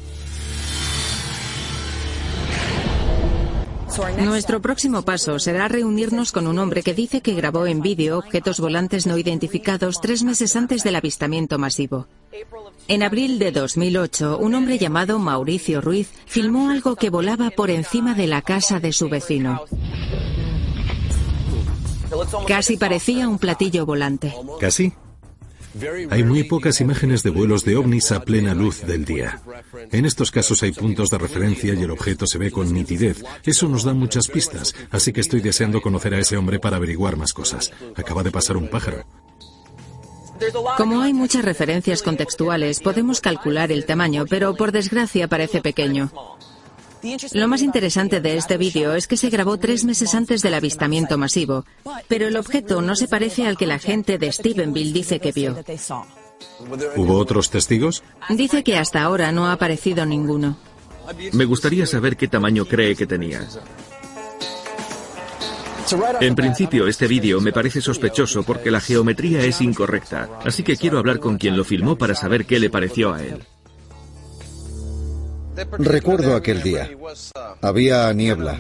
Nuestro 4.20 4.62
próximo 4.62 5.02
paso 5.02 5.40
será 5.40 5.68
reunirnos 5.68 6.32
con 6.32 6.48
un 6.48 6.58
hombre 6.60 6.82
que 6.84 6.94
dice 6.94 7.22
que 7.22 7.34
grabó 7.34 7.66
en 7.66 7.82
vídeo 7.82 8.18
objetos 8.18 8.62
volantes 8.62 9.06
no 9.06 9.18
identificados 9.18 10.00
tres 10.00 10.24
meses 10.24 10.56
antes 10.56 10.84
del 10.84 10.96
avistamiento 10.96 11.60
masivo. 11.60 12.08
En 12.88 13.04
abril 13.04 13.40
de 13.40 13.52
2008, 13.52 14.38
un 14.38 14.56
hombre 14.56 14.78
llamado 14.78 15.20
Mauricio 15.20 15.82
Ruiz 15.82 16.10
filmó 16.26 16.70
algo 16.70 16.96
que 16.96 17.10
volaba 17.10 17.50
por 17.52 17.70
encima 17.70 18.14
de 18.14 18.28
la 18.28 18.42
casa 18.42 18.80
de 18.80 18.92
su 18.94 19.10
vecino. 19.10 19.62
Casi 22.48 22.78
parecía 22.78 23.28
un 23.28 23.38
platillo 23.38 23.86
volante. 23.86 24.34
¿Casi? 24.60 24.94
Hay 26.10 26.24
muy 26.24 26.44
pocas 26.44 26.82
imágenes 26.82 27.24
de 27.24 27.30
vuelos 27.30 27.64
de 27.64 27.78
ovnis 27.78 28.12
a 28.12 28.22
plena 28.22 28.54
luz 28.54 28.82
del 28.82 29.06
día. 29.06 29.42
En 29.92 30.06
estos 30.06 30.30
casos 30.30 30.62
hay 30.64 30.74
puntos 30.74 31.10
de 31.10 31.18
referencia 31.18 31.74
y 31.74 31.82
el 31.82 31.92
objeto 31.92 32.28
se 32.28 32.38
ve 32.38 32.52
con 32.52 32.74
nitidez. 32.74 33.24
Eso 33.46 33.70
nos 33.70 33.84
da 33.84 33.94
muchas 33.94 34.28
pistas, 34.28 34.76
así 34.90 35.14
que 35.14 35.22
estoy 35.22 35.40
deseando 35.40 35.82
conocer 35.82 36.14
a 36.14 36.20
ese 36.20 36.36
hombre 36.36 36.60
para 36.60 36.76
averiguar 36.78 37.16
más 37.16 37.32
cosas. 37.32 37.72
Acaba 37.96 38.24
de 38.24 38.32
pasar 38.32 38.58
un 38.58 38.70
pájaro. 38.70 39.06
Como 40.78 41.02
hay 41.02 41.14
muchas 41.14 41.46
referencias 41.46 42.02
contextuales, 42.02 42.80
podemos 42.80 43.22
calcular 43.22 43.72
el 43.72 43.86
tamaño, 43.86 44.26
pero 44.30 44.56
por 44.56 44.72
desgracia 44.72 45.28
parece 45.28 45.62
pequeño. 45.62 46.12
Lo 47.34 47.48
más 47.48 47.62
interesante 47.62 48.22
de 48.22 48.38
este 48.38 48.58
vídeo 48.58 48.94
es 48.94 49.08
que 49.08 49.18
se 49.18 49.30
grabó 49.30 49.58
tres 49.58 49.84
meses 49.86 50.14
antes 50.14 50.42
del 50.42 50.54
avistamiento 50.54 51.18
masivo, 51.18 51.66
pero 52.08 52.28
el 52.28 52.38
objeto 52.38 52.82
no 52.82 52.96
se 52.96 53.08
parece 53.08 53.48
al 53.48 53.58
que 53.58 53.66
la 53.66 53.80
gente 53.80 54.18
de 54.18 54.32
Stephenville 54.32 54.94
dice 54.94 55.20
que 55.20 55.32
vio. 55.32 55.58
¿Hubo 56.96 57.18
otros 57.18 57.50
testigos? 57.50 58.04
Dice 58.30 58.64
que 58.64 58.78
hasta 58.78 59.02
ahora 59.02 59.32
no 59.32 59.48
ha 59.48 59.54
aparecido 59.54 60.06
ninguno. 60.06 60.58
Me 61.34 61.46
gustaría 61.46 61.86
saber 61.86 62.16
qué 62.16 62.28
tamaño 62.28 62.66
cree 62.66 62.96
que 62.96 63.08
tenía. 63.08 63.48
En 66.20 66.36
principio, 66.36 66.88
este 66.88 67.08
vídeo 67.08 67.42
me 67.42 67.52
parece 67.52 67.82
sospechoso 67.82 68.44
porque 68.44 68.72
la 68.72 68.80
geometría 68.80 69.42
es 69.44 69.62
incorrecta, 69.62 70.30
así 70.46 70.64
que 70.64 70.78
quiero 70.78 71.00
hablar 71.00 71.20
con 71.20 71.38
quien 71.38 71.58
lo 71.58 71.64
filmó 71.64 71.98
para 71.98 72.16
saber 72.16 72.46
qué 72.46 72.60
le 72.60 72.70
pareció 72.70 73.14
a 73.14 73.24
él. 73.24 73.44
Recuerdo 75.78 76.36
aquel 76.36 76.64
día. 76.64 76.90
Había 77.62 78.12
niebla. 78.14 78.60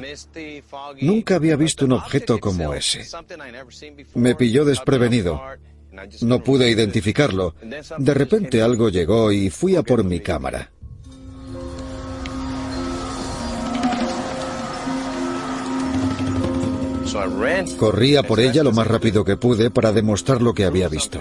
Nunca 1.02 1.36
había 1.36 1.56
visto 1.56 1.86
un 1.86 1.94
objeto 1.94 2.40
como 2.40 2.74
ese. 2.74 3.08
Me 4.14 4.36
pilló 4.36 4.66
desprevenido. 4.66 5.42
No 6.22 6.44
pude 6.44 6.70
identificarlo. 6.70 7.56
De 7.98 8.14
repente 8.14 8.62
algo 8.62 8.90
llegó 8.90 9.32
y 9.32 9.50
fui 9.50 9.76
a 9.76 9.84
por 9.84 10.04
mi 10.04 10.20
cámara. 10.20 10.70
Corría 17.78 18.24
por 18.24 18.40
ella 18.40 18.64
lo 18.64 18.72
más 18.72 18.88
rápido 18.88 19.24
que 19.24 19.38
pude 19.38 19.70
para 19.72 19.92
demostrar 19.92 20.42
lo 20.42 20.54
que 20.54 20.66
había 20.66 20.88
visto. 20.88 21.20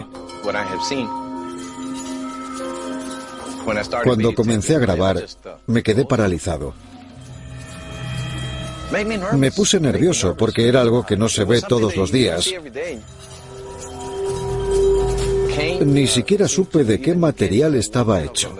Cuando 4.04 4.34
comencé 4.34 4.76
a 4.76 4.78
grabar, 4.78 5.24
me 5.66 5.82
quedé 5.82 6.04
paralizado. 6.04 6.74
Me 9.36 9.52
puse 9.52 9.78
nervioso 9.78 10.36
porque 10.36 10.68
era 10.68 10.80
algo 10.80 11.06
que 11.06 11.16
no 11.16 11.28
se 11.28 11.44
ve 11.44 11.62
todos 11.62 11.96
los 11.96 12.10
días. 12.10 12.52
Ni 15.84 16.06
siquiera 16.06 16.48
supe 16.48 16.84
de 16.84 17.00
qué 17.00 17.14
material 17.14 17.74
estaba 17.74 18.22
hecho. 18.22 18.56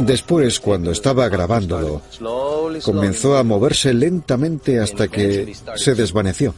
Después, 0.00 0.60
cuando 0.60 0.90
estaba 0.90 1.28
grabándolo, 1.28 2.02
comenzó 2.82 3.36
a 3.36 3.44
moverse 3.44 3.92
lentamente 3.94 4.78
hasta 4.78 5.08
que 5.08 5.54
se 5.76 5.94
desvaneció. 5.94 6.54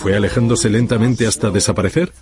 ¿Fue 0.00 0.14
alejándose 0.14 0.70
lentamente 0.70 1.26
hasta 1.26 1.50
desaparecer? 1.50 2.12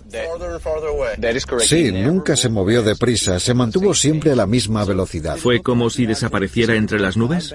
Sí, 1.59 1.91
nunca 1.91 2.35
se 2.35 2.49
movió 2.49 2.81
deprisa, 2.81 3.39
se 3.39 3.53
mantuvo 3.53 3.93
siempre 3.93 4.31
a 4.31 4.35
la 4.35 4.47
misma 4.47 4.83
velocidad. 4.83 5.37
¿Fue 5.37 5.61
como 5.61 5.89
si 5.89 6.05
desapareciera 6.05 6.75
entre 6.75 6.99
las 6.99 7.17
nubes? 7.17 7.53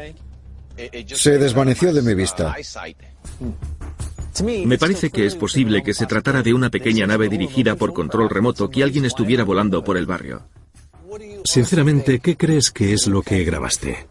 Se 1.07 1.39
desvaneció 1.39 1.93
de 1.93 2.03
mi 2.03 2.15
vista. 2.15 2.55
Me 4.45 4.79
parece 4.79 5.11
que 5.11 5.27
es 5.27 5.35
posible 5.35 5.83
que 5.83 5.95
se 5.95 6.07
tratara 6.07 6.43
de 6.43 6.55
una 6.55 6.71
pequeña 6.71 7.07
nave 7.07 7.29
dirigida 7.29 7.75
por 7.75 7.93
control 7.93 8.31
remoto 8.31 8.71
que 8.71 8.83
alguien 8.83 9.05
estuviera 9.05 9.45
volando 9.45 9.83
por 9.83 9.97
el 9.97 10.07
barrio. 10.07 10.43
Sinceramente, 11.45 12.21
¿qué 12.21 12.37
crees 12.37 12.71
que 12.71 12.93
es 12.93 13.07
lo 13.07 13.23
que 13.23 13.43
grabaste? 13.45 14.07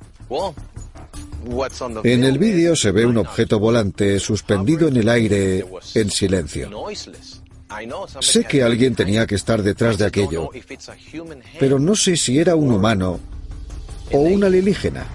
En 2.03 2.23
el 2.23 2.37
vídeo 2.37 2.75
se 2.75 2.91
ve 2.91 3.05
un 3.05 3.17
objeto 3.17 3.59
volante 3.59 4.19
suspendido 4.19 4.87
en 4.87 4.97
el 4.97 5.09
aire 5.09 5.65
en 5.95 6.11
silencio. 6.11 6.69
Sé 8.19 8.43
que 8.45 8.63
alguien 8.63 8.95
tenía 8.95 9.25
que 9.25 9.35
estar 9.35 9.61
detrás 9.61 9.97
de 9.97 10.05
aquello, 10.05 10.49
pero 11.59 11.79
no 11.79 11.95
sé 11.95 12.17
si 12.17 12.39
era 12.39 12.55
un 12.55 12.71
humano 12.71 13.19
o 14.11 14.19
un 14.19 14.43
alienígena. 14.43 15.05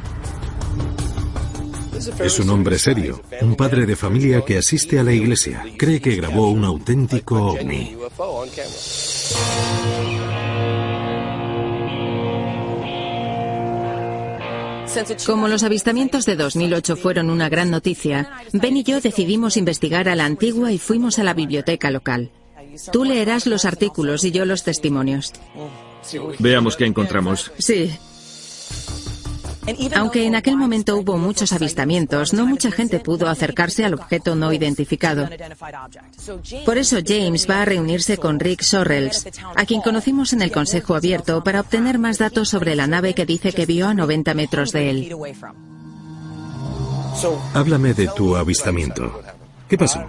Es 2.20 2.40
un 2.40 2.50
hombre 2.50 2.78
serio, 2.78 3.22
un 3.40 3.54
padre 3.54 3.87
de 3.87 3.94
familia 3.96 4.42
que 4.44 4.59
asiste 4.59 4.98
a 4.98 5.04
la 5.04 5.12
iglesia. 5.12 5.64
Cree 5.76 6.00
que 6.00 6.16
grabó 6.16 6.50
un 6.50 6.64
auténtico 6.64 7.52
ovni. 7.52 7.96
Como 15.26 15.48
los 15.48 15.62
avistamientos 15.62 16.24
de 16.24 16.37
2008 16.37 16.96
fueron 16.96 17.30
una 17.30 17.48
gran 17.48 17.70
noticia, 17.70 18.30
Ben 18.52 18.76
y 18.76 18.83
yo 18.83 19.00
decidimos 19.00 19.57
investigar 19.57 20.09
a 20.09 20.14
la 20.14 20.24
antigua 20.24 20.72
y 20.72 20.78
fuimos 20.78 21.18
a 21.18 21.24
la 21.24 21.35
biblioteca 21.35 21.90
local. 21.90 22.30
Tú 22.92 23.04
leerás 23.04 23.46
los 23.46 23.64
artículos 23.64 24.24
y 24.24 24.30
yo 24.30 24.44
los 24.44 24.64
testimonios. 24.64 25.33
Veamos 26.38 26.76
qué 26.76 26.87
encontramos. 26.87 27.52
Sí. 27.59 27.90
Aunque 29.96 30.27
en 30.27 30.35
aquel 30.35 30.57
momento 30.57 30.96
hubo 30.96 31.16
muchos 31.16 31.53
avistamientos, 31.53 32.35
no 32.35 32.46
mucha 32.46 32.70
gente 32.70 33.00
pudo 33.00 33.29
acercarse 33.29 33.85
al 33.85 33.94
objeto 33.94 34.35
no 34.35 34.53
identificado. 34.53 35.29
Por 36.64 36.79
eso 36.79 36.98
James 37.05 37.48
va 37.48 37.62
a 37.62 37.64
reunirse 37.64 38.18
con 38.18 38.40
Rick 38.40 38.62
Sorrells, 38.62 39.27
a 39.55 39.64
quien 39.64 39.81
conocimos 39.81 40.33
en 40.33 40.42
el 40.42 40.53
Consejo 40.53 40.94
Abierto, 40.94 41.42
para 41.42 41.61
obtener 41.61 41.98
más 41.98 42.18
datos 42.18 42.48
sobre 42.48 42.74
la 42.74 42.87
nave 42.87 43.14
que 43.14 43.27
dice 43.27 43.53
que 43.53 43.66
vio 43.66 43.88
a 43.88 43.94
90 43.94 44.35
metros 44.35 44.72
de 44.72 44.90
él. 44.90 45.16
Háblame 47.55 47.94
de 47.94 48.09
tu 48.09 48.37
avistamiento. 48.37 49.22
¿Qué 49.68 49.79
pasó? 49.79 50.00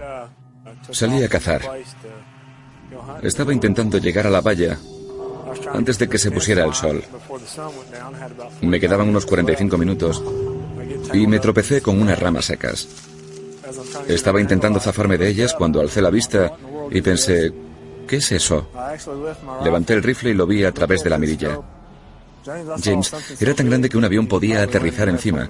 Salí 0.92 1.24
a 1.24 1.30
cazar. 1.30 1.62
Estaba 3.22 3.54
intentando 3.54 3.98
llegar 3.98 4.28
a 4.28 4.30
la 4.30 4.42
valla 4.42 4.78
antes 5.74 5.98
de 5.98 6.08
que 6.08 6.18
se 6.18 6.32
pusiera 6.32 6.66
el 6.66 6.74
sol. 6.74 7.04
Me 8.62 8.80
quedaban 8.80 9.10
unos 9.10 9.26
45 9.26 9.78
minutos 9.78 10.24
y 11.14 11.28
me 11.28 11.40
tropecé 11.40 11.82
con 11.82 12.02
unas 12.02 12.20
ramas 12.20 12.46
secas. 12.46 12.88
Estaba 14.08 14.42
intentando 14.42 14.80
zafarme 14.80 15.18
de 15.18 15.28
ellas 15.28 15.54
cuando 15.54 15.82
alcé 15.82 16.02
la 16.02 16.10
vista 16.10 16.54
y 16.92 17.02
pensé, 17.02 17.52
¿qué 18.08 18.18
es 18.18 18.32
eso? 18.32 18.70
Levanté 19.64 19.94
el 19.94 20.04
rifle 20.04 20.32
y 20.32 20.34
lo 20.34 20.46
vi 20.46 20.64
a 20.64 20.72
través 20.72 21.04
de 21.04 21.10
la 21.10 21.18
mirilla. 21.18 21.60
James, 22.84 23.12
era 23.40 23.56
tan 23.56 23.68
grande 23.68 23.90
que 23.90 23.98
un 23.98 24.06
avión 24.06 24.28
podía 24.28 24.62
aterrizar 24.62 25.10
encima. 25.10 25.50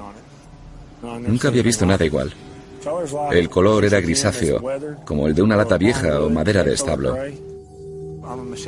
Nunca 1.02 1.50
había 1.50 1.62
visto 1.62 1.86
nada 1.86 2.06
igual. 2.06 2.34
El 3.32 3.50
color 3.50 3.84
era 3.84 4.00
grisáceo, 4.00 4.62
como 5.06 5.28
el 5.28 5.36
de 5.36 5.42
una 5.42 5.58
lata 5.58 5.78
vieja 5.78 6.22
o 6.22 6.30
madera 6.30 6.64
de 6.64 6.74
establo. 6.74 7.18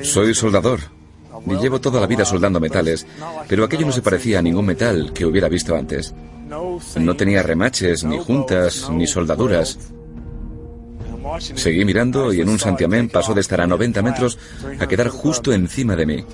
Soy 0.03 0.33
soldador, 0.33 0.79
y 1.53 1.57
llevo 1.57 1.79
toda 1.79 1.99
la 1.99 2.07
vida 2.07 2.25
soldando 2.25 2.59
metales, 2.59 3.05
pero 3.47 3.63
aquello 3.63 3.85
no 3.85 3.91
se 3.91 4.01
parecía 4.01 4.39
a 4.39 4.41
ningún 4.41 4.65
metal 4.65 5.11
que 5.13 5.25
hubiera 5.25 5.49
visto 5.49 5.75
antes. 5.75 6.13
No 6.97 7.15
tenía 7.15 7.43
remaches, 7.43 8.03
ni 8.03 8.17
juntas, 8.17 8.89
ni 8.89 9.05
soldaduras. 9.05 9.77
Seguí 11.39 11.83
mirando 11.83 12.33
y 12.33 12.41
en 12.41 12.49
un 12.49 12.57
santiamén 12.57 13.09
pasó 13.09 13.33
de 13.33 13.41
estar 13.41 13.59
a 13.61 13.67
90 13.67 14.01
metros 14.01 14.39
a 14.79 14.87
quedar 14.87 15.09
justo 15.09 15.51
encima 15.51 15.95
de 15.95 16.05
mí. 16.05 16.25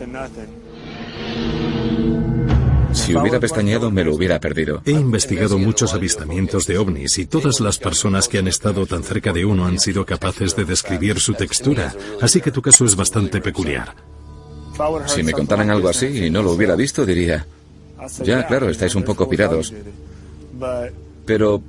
Si 2.94 3.16
hubiera 3.16 3.40
pestañeado 3.40 3.90
me 3.90 4.04
lo 4.04 4.14
hubiera 4.14 4.40
perdido. 4.40 4.82
He 4.86 4.92
investigado 4.92 5.58
muchos 5.58 5.94
avistamientos 5.96 6.68
de 6.68 6.78
ovnis 6.78 7.18
y 7.18 7.26
todas 7.26 7.60
las 7.60 7.80
personas 7.80 8.28
que 8.28 8.38
han 8.38 8.48
estado 8.48 8.86
tan 8.86 9.04
cerca 9.04 9.34
de 9.34 9.46
uno 9.46 9.66
han 9.66 9.80
sido 9.80 10.06
capaces 10.06 10.56
de 10.56 10.66
describir 10.66 11.20
su 11.20 11.34
textura, 11.34 11.94
así 12.22 12.40
que 12.40 12.52
tu 12.52 12.62
caso 12.62 12.86
es 12.86 12.96
bastante 12.96 13.42
peculiar. 13.42 14.13
Si 15.08 15.24
me 15.24 15.32
contaran 15.32 15.70
algo 15.70 15.90
así 15.90 16.26
y 16.26 16.30
no 16.30 16.42
lo 16.42 16.52
hubiera 16.52 16.76
visto, 16.76 17.06
diría, 17.06 17.46
ya, 18.24 18.46
claro, 18.48 18.70
estáis 18.70 18.96
un 18.96 19.04
poco 19.04 19.30
pirados. 19.30 19.74
Pero, 21.26 21.62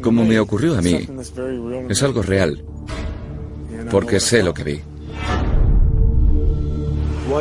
como 0.00 0.24
me 0.24 0.38
ocurrió 0.40 0.76
a 0.78 0.82
mí, 0.82 1.06
es 1.88 2.02
algo 2.02 2.22
real, 2.22 2.64
porque 3.90 4.20
sé 4.20 4.42
lo 4.42 4.54
que 4.54 4.64
vi. 4.64 4.80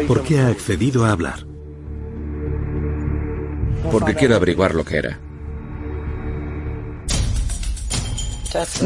¿Por 0.07 0.23
qué 0.23 0.39
ha 0.39 0.47
accedido 0.47 1.05
a 1.05 1.11
hablar? 1.11 1.45
Porque 3.91 4.15
quiero 4.15 4.35
averiguar 4.35 4.73
lo 4.73 4.83
que 4.83 4.97
era. 4.97 5.19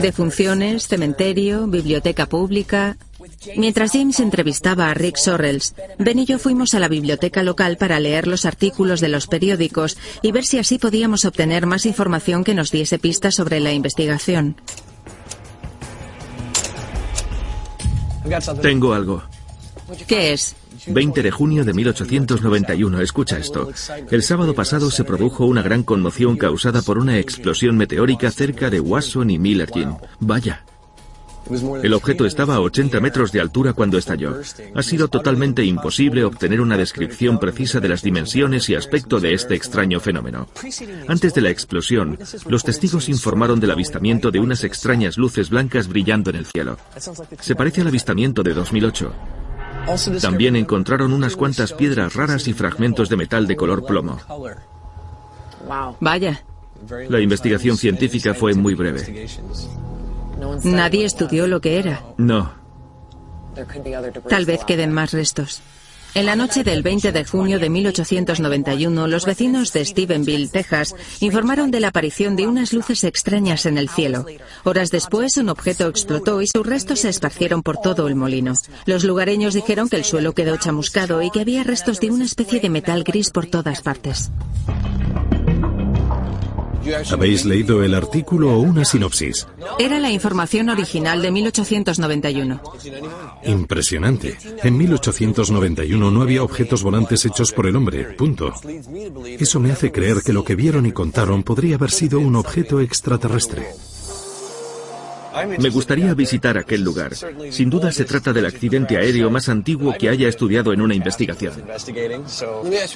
Defunciones, 0.02 0.88
cementerio, 0.88 1.68
biblioteca 1.68 2.26
pública, 2.26 2.98
Mientras 3.56 3.92
James 3.92 4.20
entrevistaba 4.20 4.90
a 4.90 4.94
Rick 4.94 5.18
Sorrells, 5.18 5.76
Ben 6.00 6.20
y 6.20 6.26
yo 6.26 6.40
fuimos 6.40 6.74
a 6.74 6.80
la 6.80 6.88
biblioteca 6.88 7.44
local 7.44 7.78
para 7.78 8.00
leer 8.00 8.28
los 8.28 8.46
artículos 8.46 9.00
de 9.00 9.10
los 9.10 9.28
periódicos 9.28 9.98
y 10.22 10.32
ver 10.32 10.46
si 10.46 10.58
así 10.60 10.78
podíamos 10.80 11.26
obtener 11.26 11.66
más 11.66 11.86
información 11.86 12.44
que 12.44 12.54
nos 12.54 12.72
diese 12.72 13.00
pistas 13.00 13.36
sobre 13.36 13.60
la 13.60 13.74
investigación. 13.74 14.58
Tengo 18.62 18.94
algo. 18.94 19.24
¿Qué 20.08 20.34
es? 20.34 20.56
20 20.88 21.24
de 21.24 21.32
junio 21.32 21.64
de 21.66 21.74
1891. 21.74 23.02
Escucha 23.02 23.38
esto. 23.38 23.70
El 24.12 24.24
sábado 24.24 24.54
pasado 24.54 24.92
se 24.92 25.04
produjo 25.04 25.46
una 25.46 25.62
gran 25.62 25.84
conmoción 25.84 26.38
causada 26.38 26.82
por 26.82 26.98
una 26.98 27.18
explosión 27.18 27.78
meteórica 27.78 28.32
cerca 28.32 28.70
de 28.70 28.80
Wasson 28.80 29.30
y 29.30 29.40
Millerton. 29.40 29.98
Vaya. 30.20 30.64
El 31.84 31.94
objeto 31.94 32.26
estaba 32.26 32.56
a 32.56 32.62
80 32.62 33.00
metros 33.00 33.32
de 33.32 33.42
altura 33.42 33.74
cuando 33.74 33.98
estalló. 33.98 34.36
Ha 34.76 34.84
sido 34.84 35.08
totalmente 35.08 35.64
imposible 35.64 36.24
obtener 36.24 36.62
una 36.62 36.78
descripción 36.78 37.40
precisa 37.40 37.80
de 37.80 37.90
las 37.90 38.02
dimensiones 38.02 38.70
y 38.70 38.76
aspecto 38.76 39.20
de 39.20 39.34
este 39.34 39.56
extraño 39.56 40.00
fenómeno. 40.00 40.48
Antes 41.08 41.34
de 41.34 41.42
la 41.42 41.50
explosión, 41.50 42.18
los 42.48 42.64
testigos 42.64 43.10
informaron 43.10 43.60
del 43.60 43.72
avistamiento 43.72 44.32
de 44.32 44.40
unas 44.40 44.64
extrañas 44.64 45.18
luces 45.18 45.50
blancas 45.50 45.88
brillando 45.88 46.30
en 46.30 46.38
el 46.38 46.46
cielo. 46.46 46.78
Se 47.40 47.56
parece 47.56 47.82
al 47.82 47.88
avistamiento 47.88 48.44
de 48.44 48.54
2008. 48.54 49.14
También 50.22 50.56
encontraron 50.56 51.14
unas 51.14 51.36
cuantas 51.36 51.74
piedras 51.74 52.14
raras 52.14 52.48
y 52.48 52.54
fragmentos 52.54 53.10
de 53.10 53.16
metal 53.16 53.48
de 53.48 53.56
color 53.56 53.86
plomo. 53.86 54.20
Vaya. 56.00 56.44
La 57.10 57.20
investigación 57.20 57.78
científica 57.78 58.34
fue 58.34 58.54
muy 58.54 58.76
breve. 58.76 59.28
Nadie 60.64 61.06
estudió 61.06 61.48
lo 61.48 61.62
que 61.62 61.80
era. 61.80 62.04
No. 62.18 62.54
Tal 64.30 64.46
vez 64.46 64.64
queden 64.64 64.92
más 64.92 65.12
restos. 65.12 65.62
En 66.14 66.26
la 66.26 66.36
noche 66.36 66.64
del 66.64 66.82
20 66.82 67.12
de 67.12 67.26
junio 67.26 67.60
de 67.60 67.70
1891, 67.70 69.08
los 69.08 69.26
vecinos 69.26 69.72
de 69.72 69.86
Stephenville, 69.86 70.48
Texas, 70.48 70.96
informaron 71.20 71.70
de 71.70 71.80
la 71.80 71.90
aparición 71.90 72.36
de 72.36 72.48
unas 72.48 72.74
luces 72.74 73.04
extrañas 73.04 73.68
en 73.68 73.78
el 73.78 73.88
cielo. 73.88 74.26
Horas 74.64 74.90
después, 74.90 75.38
un 75.38 75.50
objeto 75.50 75.88
explotó 75.88 76.42
y 76.42 76.48
sus 76.48 76.66
restos 76.66 77.02
se 77.02 77.10
esparcieron 77.10 77.62
por 77.62 77.78
todo 77.78 78.08
el 78.08 78.16
molino. 78.16 78.54
Los 78.88 79.04
lugareños 79.04 79.54
dijeron 79.54 79.90
que 79.90 79.98
el 79.98 80.06
suelo 80.06 80.34
quedó 80.34 80.58
chamuscado 80.58 81.22
y 81.22 81.30
que 81.30 81.42
había 81.42 81.64
restos 81.64 82.00
de 82.00 82.10
una 82.10 82.26
especie 82.26 82.62
de 82.62 82.70
metal 82.70 83.04
gris 83.04 83.30
por 83.30 83.46
todas 83.46 83.82
partes. 83.82 84.32
¿Habéis 87.12 87.46
leído 87.46 87.84
el 87.84 87.94
artículo 87.94 88.54
o 88.54 88.60
una 88.60 88.86
sinopsis? 88.86 89.48
Era 89.80 90.00
la 90.00 90.12
información 90.12 90.70
original 90.70 91.22
de 91.22 91.32
1891. 91.32 92.62
Impresionante. 93.46 94.38
En 94.64 94.78
1891 94.78 96.12
no 96.12 96.22
había 96.22 96.44
objetos 96.44 96.84
volantes 96.84 97.26
hechos 97.26 97.52
por 97.52 97.68
el 97.68 97.76
hombre. 97.76 98.16
Punto. 98.16 98.54
Eso 99.40 99.60
me 99.60 99.72
hace 99.72 99.92
creer 99.92 100.18
que 100.26 100.34
lo 100.34 100.44
que 100.44 100.56
vieron 100.56 100.86
y 100.86 100.92
contaron 100.92 101.44
podría 101.44 101.76
haber 101.76 101.92
sido 101.92 102.20
un 102.20 102.36
objeto 102.36 102.80
extraterrestre. 102.80 103.68
Me 105.60 105.70
gustaría 105.70 106.14
visitar 106.14 106.58
aquel 106.58 106.82
lugar. 106.82 107.14
Sin 107.50 107.70
duda 107.70 107.92
se 107.92 108.06
trata 108.06 108.34
del 108.34 108.46
accidente 108.46 108.98
aéreo 108.98 109.30
más 109.30 109.50
antiguo 109.50 109.96
que 109.98 110.10
haya 110.10 110.28
estudiado 110.28 110.74
en 110.74 110.82
una 110.82 110.96
investigación. 110.96 111.54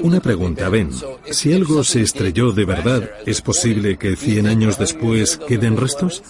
Una 0.02 0.20
pregunta, 0.20 0.70
Ben. 0.70 0.92
Si 1.32 1.54
algo 1.54 1.84
se 1.84 2.02
estrelló 2.02 2.52
de 2.52 2.66
verdad, 2.66 3.10
¿es 3.26 3.42
posible 3.42 3.98
que 3.98 4.16
100 4.16 4.48
años 4.48 4.78
después 4.78 5.38
queden 5.48 5.78
restos? 5.78 6.24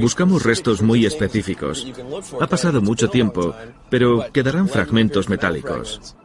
Buscamos 0.00 0.44
restos 0.44 0.82
muy 0.82 1.04
específicos. 1.04 1.86
Ha 2.40 2.46
pasado 2.46 2.80
mucho 2.80 3.08
tiempo, 3.08 3.54
pero 3.90 4.26
quedarán 4.32 4.68
fragmentos 4.68 5.28
metálicos. 5.28 6.16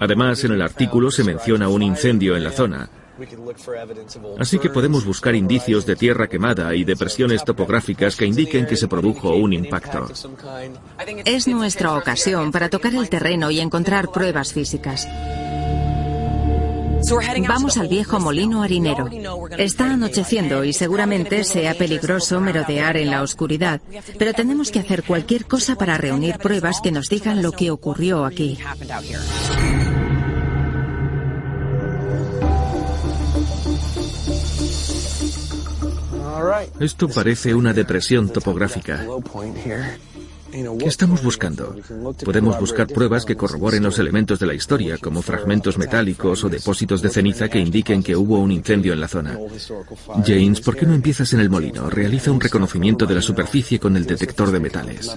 Además, 0.00 0.44
en 0.44 0.52
el 0.52 0.62
artículo 0.62 1.10
se 1.10 1.24
menciona 1.24 1.68
un 1.68 1.82
incendio 1.82 2.36
en 2.36 2.44
la 2.44 2.52
zona. 2.52 2.90
Así 4.38 4.58
que 4.58 4.70
podemos 4.70 5.04
buscar 5.04 5.34
indicios 5.34 5.86
de 5.86 5.96
tierra 5.96 6.28
quemada 6.28 6.74
y 6.74 6.84
depresiones 6.84 7.44
topográficas 7.44 8.16
que 8.16 8.26
indiquen 8.26 8.66
que 8.66 8.76
se 8.76 8.88
produjo 8.88 9.34
un 9.34 9.52
impacto. 9.52 10.06
Es 11.24 11.48
nuestra 11.48 11.96
ocasión 11.96 12.52
para 12.52 12.68
tocar 12.68 12.94
el 12.94 13.08
terreno 13.08 13.50
y 13.50 13.60
encontrar 13.60 14.10
pruebas 14.10 14.52
físicas. 14.52 15.06
Vamos 17.48 17.76
al 17.78 17.88
viejo 17.88 18.20
molino 18.20 18.62
harinero. 18.62 19.08
Está 19.56 19.92
anocheciendo 19.92 20.64
y 20.64 20.72
seguramente 20.72 21.44
sea 21.44 21.74
peligroso 21.74 22.40
merodear 22.40 22.96
en 22.96 23.10
la 23.10 23.22
oscuridad, 23.22 23.80
pero 24.18 24.32
tenemos 24.34 24.70
que 24.70 24.80
hacer 24.80 25.02
cualquier 25.04 25.46
cosa 25.46 25.76
para 25.76 25.96
reunir 25.96 26.38
pruebas 26.38 26.80
que 26.82 26.92
nos 26.92 27.08
digan 27.08 27.42
lo 27.42 27.52
que 27.52 27.70
ocurrió 27.70 28.24
aquí. 28.24 28.58
Esto 36.80 37.08
parece 37.08 37.54
una 37.54 37.72
depresión 37.72 38.28
topográfica. 38.30 39.06
¿Qué 40.50 40.86
estamos 40.86 41.22
buscando? 41.22 41.76
Podemos 42.24 42.58
buscar 42.58 42.88
pruebas 42.88 43.24
que 43.24 43.36
corroboren 43.36 43.84
los 43.84 43.98
elementos 43.98 44.40
de 44.40 44.46
la 44.46 44.54
historia, 44.54 44.98
como 44.98 45.22
fragmentos 45.22 45.78
metálicos 45.78 46.42
o 46.42 46.48
depósitos 46.48 47.02
de 47.02 47.08
ceniza 47.08 47.48
que 47.48 47.60
indiquen 47.60 48.02
que 48.02 48.16
hubo 48.16 48.38
un 48.38 48.50
incendio 48.50 48.92
en 48.92 49.00
la 49.00 49.08
zona. 49.08 49.38
James, 50.26 50.60
¿por 50.60 50.76
qué 50.76 50.86
no 50.86 50.94
empiezas 50.94 51.32
en 51.32 51.40
el 51.40 51.50
molino? 51.50 51.88
Realiza 51.88 52.32
un 52.32 52.40
reconocimiento 52.40 53.06
de 53.06 53.14
la 53.14 53.22
superficie 53.22 53.78
con 53.78 53.96
el 53.96 54.06
detector 54.06 54.50
de 54.50 54.60
metales. 54.60 55.16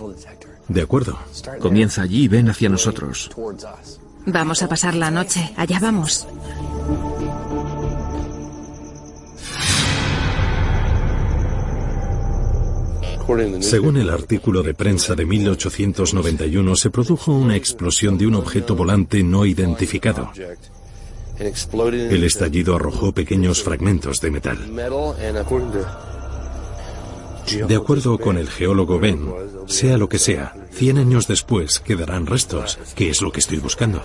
De 0.68 0.82
acuerdo. 0.82 1.18
Comienza 1.60 2.04
allí 2.04 2.24
y 2.24 2.28
ven 2.28 2.50
hacia 2.50 2.70
nosotros. 2.70 3.32
Vamos 4.26 4.62
a 4.62 4.70
pasar 4.70 4.96
la 4.96 5.12
noche. 5.12 5.52
Allá 5.58 5.80
vamos. 5.80 6.28
Según 13.62 13.98
el 13.98 14.10
artículo 14.10 14.64
de 14.64 14.74
prensa 14.74 15.16
de 15.16 15.26
1891, 15.26 16.76
se 16.76 16.90
produjo 16.90 17.32
una 17.32 17.56
explosión 17.56 18.18
de 18.18 18.28
un 18.28 18.36
objeto 18.36 18.76
volante 18.76 19.24
no 19.24 19.46
identificado. 19.46 20.32
El 21.40 22.24
estallido 22.24 22.76
arrojó 22.76 23.12
pequeños 23.12 23.64
fragmentos 23.64 24.22
de 24.22 24.32
metal. 24.32 24.58
De 27.68 27.76
acuerdo 27.76 28.18
con 28.18 28.38
el 28.38 28.50
geólogo 28.50 29.00
Ben, 29.00 29.34
sea 29.68 29.98
lo 29.98 30.08
que 30.10 30.20
sea, 30.20 30.54
100 30.72 30.98
años 30.98 31.28
después 31.28 31.80
quedarán 31.80 32.26
restos, 32.26 32.80
que 32.96 33.10
es 33.10 33.22
lo 33.22 33.32
que 33.32 33.40
estoy 33.40 33.60
buscando. 33.60 34.02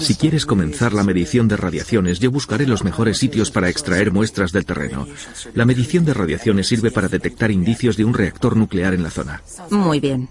Si 0.00 0.14
quieres 0.14 0.46
comenzar 0.46 0.92
la 0.92 1.04
medición 1.04 1.48
de 1.48 1.56
radiaciones, 1.56 2.18
yo 2.18 2.30
buscaré 2.30 2.66
los 2.66 2.84
mejores 2.84 3.18
sitios 3.18 3.50
para 3.50 3.68
extraer 3.68 4.12
muestras 4.12 4.52
del 4.52 4.66
terreno. 4.66 5.06
La 5.54 5.64
medición 5.64 6.04
de 6.04 6.14
radiaciones 6.14 6.66
sirve 6.66 6.90
para 6.90 7.08
detectar 7.08 7.50
indicios 7.50 7.96
de 7.96 8.04
un 8.04 8.14
reactor 8.14 8.56
nuclear 8.56 8.94
en 8.94 9.02
la 9.02 9.10
zona. 9.10 9.42
Muy 9.70 10.00
bien. 10.00 10.28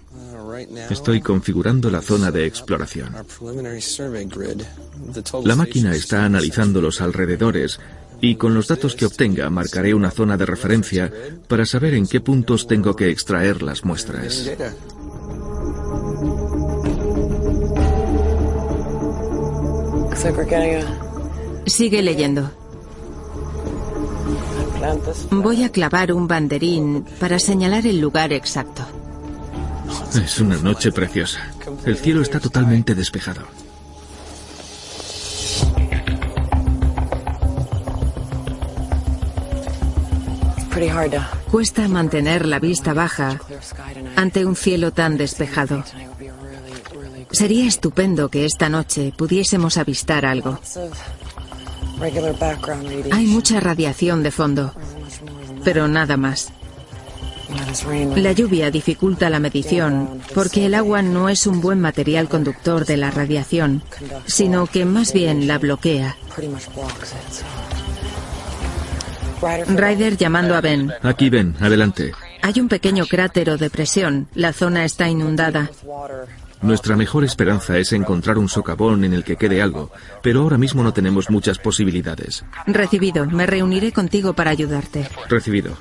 Estoy 0.90 1.20
configurando 1.20 1.90
la 1.90 2.02
zona 2.02 2.30
de 2.30 2.46
exploración. 2.46 3.14
La 5.44 5.56
máquina 5.56 5.94
está 5.94 6.24
analizando 6.24 6.80
los 6.80 7.00
alrededores 7.00 7.78
y 8.20 8.36
con 8.36 8.54
los 8.54 8.68
datos 8.68 8.94
que 8.94 9.06
obtenga 9.06 9.48
marcaré 9.48 9.94
una 9.94 10.10
zona 10.10 10.36
de 10.36 10.46
referencia 10.46 11.10
para 11.48 11.64
saber 11.64 11.94
en 11.94 12.06
qué 12.06 12.20
puntos 12.20 12.66
tengo 12.66 12.94
que 12.94 13.10
extraer 13.10 13.62
las 13.62 13.84
muestras. 13.84 14.50
Sigue 21.66 22.02
leyendo. 22.02 22.50
Voy 25.30 25.64
a 25.64 25.70
clavar 25.70 26.12
un 26.12 26.26
banderín 26.26 27.04
para 27.18 27.38
señalar 27.38 27.86
el 27.86 28.00
lugar 28.00 28.32
exacto. 28.32 28.82
Es 30.14 30.40
una 30.40 30.56
noche 30.56 30.92
preciosa. 30.92 31.40
El 31.84 31.96
cielo 31.96 32.22
está 32.22 32.40
totalmente 32.40 32.94
despejado. 32.94 33.42
Cuesta 41.50 41.88
mantener 41.88 42.46
la 42.46 42.58
vista 42.58 42.94
baja 42.94 43.38
ante 44.16 44.46
un 44.46 44.56
cielo 44.56 44.92
tan 44.92 45.18
despejado. 45.18 45.84
Sería 47.32 47.66
estupendo 47.66 48.28
que 48.28 48.44
esta 48.44 48.68
noche 48.68 49.12
pudiésemos 49.16 49.76
avistar 49.76 50.24
algo. 50.24 50.58
Hay 53.12 53.26
mucha 53.26 53.60
radiación 53.60 54.22
de 54.22 54.30
fondo, 54.30 54.74
pero 55.64 55.86
nada 55.88 56.16
más. 56.16 56.52
La 58.16 58.32
lluvia 58.32 58.70
dificulta 58.70 59.28
la 59.28 59.40
medición 59.40 60.20
porque 60.34 60.66
el 60.66 60.74
agua 60.74 61.02
no 61.02 61.28
es 61.28 61.46
un 61.46 61.60
buen 61.60 61.80
material 61.80 62.28
conductor 62.28 62.86
de 62.86 62.96
la 62.96 63.10
radiación, 63.10 63.82
sino 64.26 64.66
que 64.66 64.84
más 64.84 65.12
bien 65.12 65.48
la 65.48 65.58
bloquea. 65.58 66.16
Ryder 69.68 70.16
llamando 70.16 70.54
a 70.54 70.60
Ben. 70.60 70.92
Aquí 71.02 71.28
Ben, 71.28 71.56
adelante. 71.60 72.12
Hay 72.42 72.60
un 72.60 72.68
pequeño 72.68 73.06
cráter 73.06 73.50
o 73.50 73.58
depresión. 73.58 74.28
La 74.34 74.52
zona 74.52 74.84
está 74.84 75.08
inundada. 75.08 75.70
Nuestra 76.62 76.96
mejor 76.96 77.24
esperanza 77.24 77.78
es 77.78 77.92
encontrar 77.92 78.36
un 78.38 78.48
socavón 78.48 79.04
en 79.04 79.14
el 79.14 79.24
que 79.24 79.36
quede 79.36 79.62
algo, 79.62 79.90
pero 80.22 80.42
ahora 80.42 80.58
mismo 80.58 80.82
no 80.82 80.92
tenemos 80.92 81.30
muchas 81.30 81.58
posibilidades. 81.58 82.44
Recibido. 82.66 83.26
Me 83.26 83.46
reuniré 83.46 83.92
contigo 83.92 84.34
para 84.34 84.50
ayudarte. 84.50 85.08
Recibido. 85.28 85.76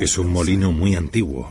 Es 0.00 0.18
un 0.18 0.32
molino 0.32 0.72
muy 0.72 0.96
antiguo. 0.96 1.50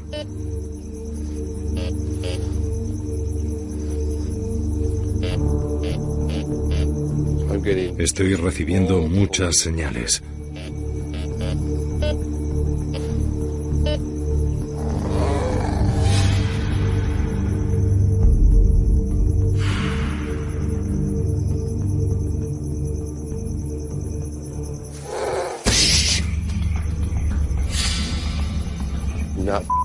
Estoy 7.98 8.36
recibiendo 8.36 9.02
muchas 9.04 9.56
señales. 9.56 10.22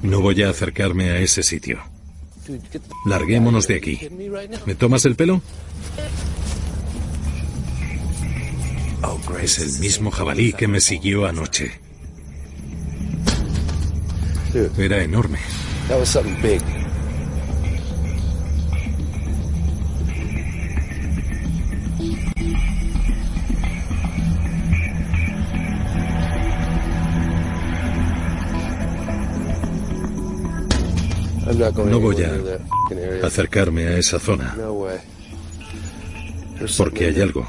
No 0.03 0.21
voy 0.21 0.43
a 0.43 0.51
acercarme 0.51 1.11
a 1.11 1.19
ese 1.19 1.43
sitio. 1.43 1.81
Larguémonos 3.05 3.67
de 3.67 3.77
aquí. 3.77 4.01
¿Me 4.67 4.75
tomas 4.75 5.05
el 5.05 5.17
pelo? 5.17 5.43
Es 9.43 9.59
el 9.59 9.79
mismo 9.81 10.11
jabalí 10.11 10.53
que 10.53 10.67
me 10.67 10.81
siguió 10.81 11.27
anoche. 11.27 11.81
Era 14.77 15.03
enorme. 15.03 15.39
No 31.59 31.99
voy 31.99 32.23
a 32.23 33.27
acercarme 33.27 33.89
a 33.89 33.99
esa 33.99 34.21
zona. 34.21 34.57
Porque 36.77 37.07
hay 37.07 37.21
algo. 37.21 37.47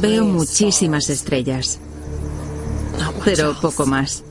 Veo 0.00 0.24
muchísimas 0.24 1.10
estrellas, 1.10 1.78
pero 3.24 3.54
poco 3.60 3.84
más. 3.84 4.22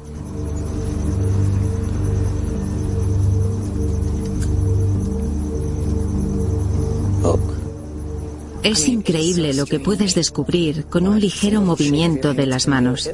Es 8.63 8.87
increíble 8.87 9.53
lo 9.53 9.65
que 9.65 9.79
puedes 9.79 10.15
descubrir 10.15 10.85
con 10.85 11.07
un 11.07 11.19
ligero 11.19 11.61
movimiento 11.61 12.33
de 12.33 12.45
las 12.45 12.67
manos. 12.67 13.09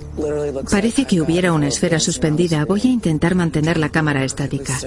Parece 0.70 1.06
que 1.06 1.22
hubiera 1.22 1.54
una 1.54 1.68
esfera 1.68 2.00
suspendida. 2.00 2.66
Voy 2.66 2.82
a 2.84 2.88
intentar 2.88 3.34
mantener 3.34 3.78
la 3.78 3.90
cámara 3.90 4.24
estática. 4.24 4.78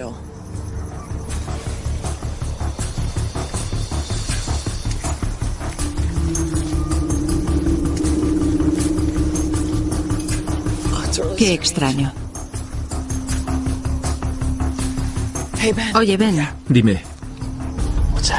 Qué 11.37 11.55
extraño. 11.55 12.13
Oye, 15.95 16.17
Ben. 16.17 16.49
Dime. 16.69 17.03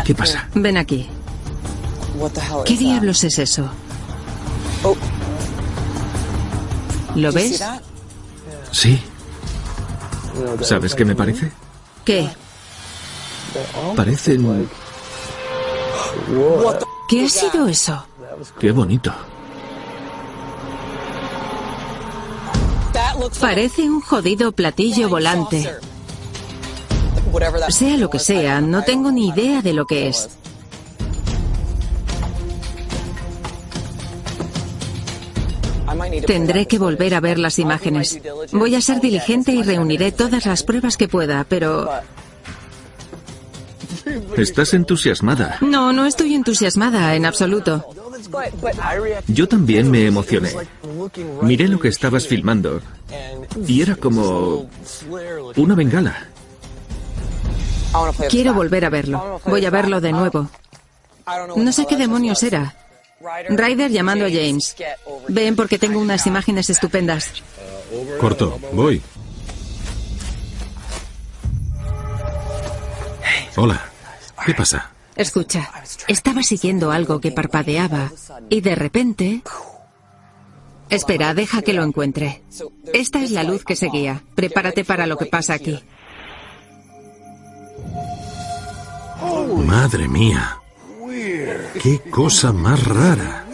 ¿Qué 0.06 0.16
pasa? 0.16 0.50
Ven 0.56 0.78
aquí. 0.78 1.08
¿Qué 2.66 2.78
diablos 2.78 3.24
es 3.24 3.40
eso? 3.40 3.70
¿Lo 7.16 7.32
ves? 7.32 7.64
Sí. 8.72 9.02
¿Sabes 10.62 10.96
qué 10.96 11.06
me 11.06 11.16
parece? 11.16 11.52
¿Qué? 12.06 12.30
Parecen... 13.96 14.70
¿Qué 17.10 17.26
ha 17.26 17.30
sido 17.30 17.68
eso? 17.68 18.06
Qué 18.60 18.72
bonito. 18.72 19.14
Parece 23.40 23.84
un 23.84 24.02
jodido 24.02 24.52
platillo 24.52 25.10
volante. 25.10 25.70
Sea 27.70 27.98
lo 27.98 28.10
que 28.10 28.20
sea, 28.20 28.62
no 28.62 28.84
tengo 28.84 29.12
ni 29.12 29.30
idea 29.30 29.62
de 29.62 29.74
lo 29.74 29.86
que 29.86 30.08
es. 30.08 30.30
Tendré 36.22 36.68
que 36.68 36.78
volver 36.78 37.16
a 37.16 37.20
ver 37.20 37.40
las 37.40 37.60
imágenes. 37.60 38.20
Voy 38.52 38.76
a 38.76 38.82
ser 38.82 39.02
diligente 39.02 39.52
y 39.52 39.64
reuniré 39.64 40.12
todas 40.12 40.46
las 40.46 40.64
pruebas 40.64 40.98
que 40.98 41.08
pueda, 41.08 41.46
pero... 41.48 41.90
Estás 44.38 44.74
entusiasmada. 44.74 45.58
No, 45.62 45.94
no 45.94 46.06
estoy 46.06 46.34
entusiasmada 46.34 47.16
en 47.16 47.26
absoluto. 47.26 47.86
Yo 49.28 49.48
también 49.48 49.90
me 49.90 50.06
emocioné. 50.06 50.52
Miré 51.42 51.68
lo 51.68 51.80
que 51.80 51.88
estabas 51.88 52.28
filmando 52.28 52.82
y 53.68 53.82
era 53.82 53.96
como 53.96 54.70
una 55.56 55.76
bengala. 55.76 56.28
Quiero 58.30 58.54
volver 58.54 58.86
a 58.86 58.90
verlo. 58.90 59.42
Voy 59.46 59.66
a 59.66 59.70
verlo 59.70 60.02
de 60.02 60.12
nuevo. 60.12 60.50
No 61.56 61.72
sé 61.72 61.86
qué 61.86 61.96
demonios 61.96 62.44
era. 62.44 62.76
Ryder 63.50 63.92
llamando 63.92 64.26
a 64.26 64.30
James. 64.30 64.76
Ven 65.28 65.56
porque 65.56 65.80
tengo 65.80 66.00
unas 66.00 66.26
imágenes 66.28 66.70
estupendas. 66.70 67.32
Corto, 68.20 68.60
voy. 68.74 69.02
Hola, 73.56 73.86
¿qué 74.46 74.54
pasa? 74.54 74.92
Escucha, 75.16 75.72
estaba 76.08 76.42
siguiendo 76.42 76.92
algo 76.92 77.22
que 77.22 77.32
parpadeaba 77.32 78.12
y 78.50 78.62
de 78.62 78.76
repente... 78.76 79.42
Espera, 80.90 81.34
deja 81.34 81.62
que 81.62 81.74
lo 81.74 81.84
encuentre. 81.84 82.44
Esta 82.94 83.24
es 83.24 83.32
la 83.32 83.44
luz 83.44 83.64
que 83.64 83.76
seguía. 83.76 84.22
Prepárate 84.36 84.84
para 84.84 85.08
lo 85.08 85.18
que 85.18 85.26
pasa 85.26 85.54
aquí. 85.54 85.80
Madre 89.66 90.08
mía. 90.08 90.63
¡Qué 91.82 92.00
cosa 92.10 92.52
más 92.52 92.84
rara! 92.86 93.46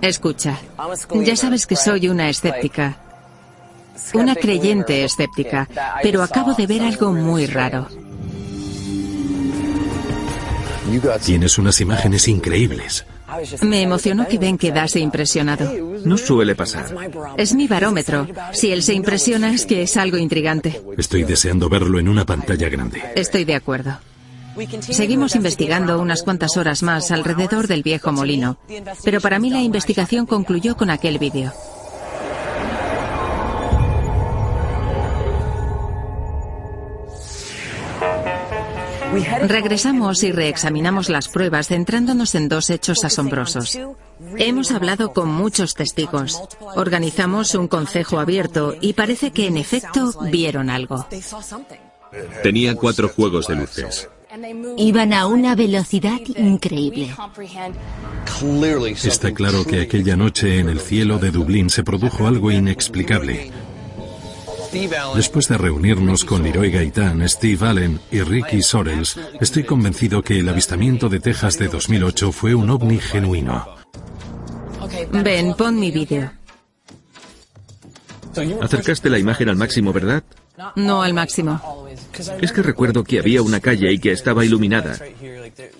Escucha, 0.00 0.58
ya 1.12 1.36
sabes 1.36 1.66
que 1.66 1.76
soy 1.76 2.08
una 2.08 2.30
escéptica. 2.30 2.96
Una 4.14 4.34
creyente 4.34 5.04
escéptica, 5.04 5.68
pero 6.02 6.22
acabo 6.22 6.54
de 6.54 6.66
ver 6.66 6.82
algo 6.82 7.12
muy 7.12 7.46
raro. 7.46 7.88
Tienes 11.24 11.58
unas 11.58 11.80
imágenes 11.80 12.28
increíbles. 12.28 13.04
Me 13.60 13.82
emocionó 13.82 14.26
que 14.26 14.38
Ben 14.38 14.56
quedase 14.56 15.00
impresionado. 15.00 15.70
No 16.04 16.16
suele 16.16 16.54
pasar. 16.54 16.86
Es 17.36 17.54
mi 17.54 17.68
barómetro. 17.68 18.26
Si 18.52 18.72
él 18.72 18.82
se 18.82 18.94
impresiona 18.94 19.52
es 19.52 19.66
que 19.66 19.82
es 19.82 19.98
algo 19.98 20.16
intrigante. 20.16 20.80
Estoy 20.96 21.24
deseando 21.24 21.68
verlo 21.68 21.98
en 21.98 22.08
una 22.08 22.24
pantalla 22.24 22.70
grande. 22.70 23.02
Estoy 23.14 23.44
de 23.44 23.54
acuerdo. 23.54 23.98
Seguimos 24.80 25.36
investigando 25.36 26.00
unas 26.00 26.22
cuantas 26.22 26.56
horas 26.56 26.82
más 26.82 27.10
alrededor 27.10 27.68
del 27.68 27.82
viejo 27.82 28.12
molino, 28.12 28.58
pero 29.04 29.20
para 29.20 29.38
mí 29.38 29.50
la 29.50 29.60
investigación 29.60 30.26
concluyó 30.26 30.76
con 30.76 30.90
aquel 30.90 31.18
vídeo. 31.18 31.52
Regresamos 39.48 40.22
y 40.22 40.32
reexaminamos 40.32 41.08
las 41.08 41.28
pruebas 41.28 41.68
centrándonos 41.68 42.34
en 42.34 42.48
dos 42.48 42.70
hechos 42.70 43.04
asombrosos. 43.04 43.78
Hemos 44.36 44.70
hablado 44.70 45.12
con 45.12 45.28
muchos 45.28 45.74
testigos, 45.74 46.40
organizamos 46.76 47.54
un 47.54 47.68
consejo 47.68 48.18
abierto 48.18 48.74
y 48.80 48.92
parece 48.92 49.30
que 49.30 49.46
en 49.46 49.56
efecto 49.56 50.12
vieron 50.30 50.70
algo. 50.70 51.06
Tenía 52.42 52.74
cuatro 52.74 53.08
juegos 53.08 53.46
de 53.48 53.56
luces. 53.56 54.08
Iban 54.76 55.12
a 55.12 55.26
una 55.26 55.54
velocidad 55.54 56.20
increíble. 56.36 57.14
Está 59.04 59.32
claro 59.32 59.64
que 59.64 59.80
aquella 59.80 60.16
noche 60.16 60.58
en 60.58 60.68
el 60.68 60.80
cielo 60.80 61.18
de 61.18 61.30
Dublín 61.30 61.70
se 61.70 61.82
produjo 61.82 62.26
algo 62.26 62.50
inexplicable. 62.50 63.50
Después 65.14 65.48
de 65.48 65.56
reunirnos 65.56 66.24
con 66.24 66.42
Leroy 66.42 66.70
Gaitán, 66.70 67.26
Steve 67.28 67.66
Allen 67.66 68.00
y 68.10 68.20
Ricky 68.20 68.62
Sorels, 68.62 69.18
estoy 69.40 69.64
convencido 69.64 70.22
que 70.22 70.38
el 70.38 70.48
avistamiento 70.48 71.08
de 71.08 71.20
Texas 71.20 71.58
de 71.58 71.68
2008 71.68 72.32
fue 72.32 72.54
un 72.54 72.68
ovni 72.70 72.98
genuino. 72.98 73.66
Ven, 75.12 75.54
pon 75.54 75.78
mi 75.78 75.90
vídeo. 75.90 76.30
Acercaste 78.60 79.10
la 79.10 79.18
imagen 79.18 79.48
al 79.48 79.56
máximo, 79.56 79.92
¿verdad? 79.92 80.22
No 80.76 81.02
al 81.02 81.14
máximo. 81.14 81.87
Es 82.40 82.52
que 82.52 82.62
recuerdo 82.62 83.04
que 83.04 83.18
había 83.18 83.42
una 83.42 83.60
calle 83.60 83.92
y 83.92 83.98
que 83.98 84.12
estaba 84.12 84.44
iluminada. 84.44 84.98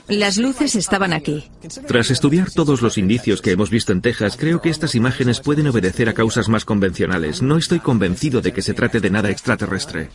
Las 0.09 0.39
luces 0.39 0.74
estaban 0.76 1.12
aquí. 1.12 1.51
Tras 1.86 2.11
estudiar 2.11 2.51
todos 2.51 2.82
los 2.82 2.99
indicios 2.99 3.43
que 3.43 3.53
hemos 3.53 3.70
visto 3.70 3.93
en 3.93 4.01
Texas, 4.01 4.36
creo 4.39 4.61
que 4.61 4.70
estas 4.70 4.95
imágenes 4.95 5.41
pueden 5.41 5.66
obedecer 5.66 6.09
a 6.09 6.14
causas 6.14 6.49
más 6.49 6.64
convencionales. 6.64 7.43
No 7.43 7.57
estoy 7.57 7.80
convencido 7.80 8.41
de 8.41 8.53
que 8.53 8.62
se 8.62 8.74
trate 8.74 9.01
de 9.01 9.11
nada 9.11 9.30
extraterrestre. 9.30 10.11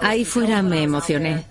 Ahí 0.00 0.24
fuera 0.24 0.62
me 0.62 0.82
emocioné. 0.82 1.44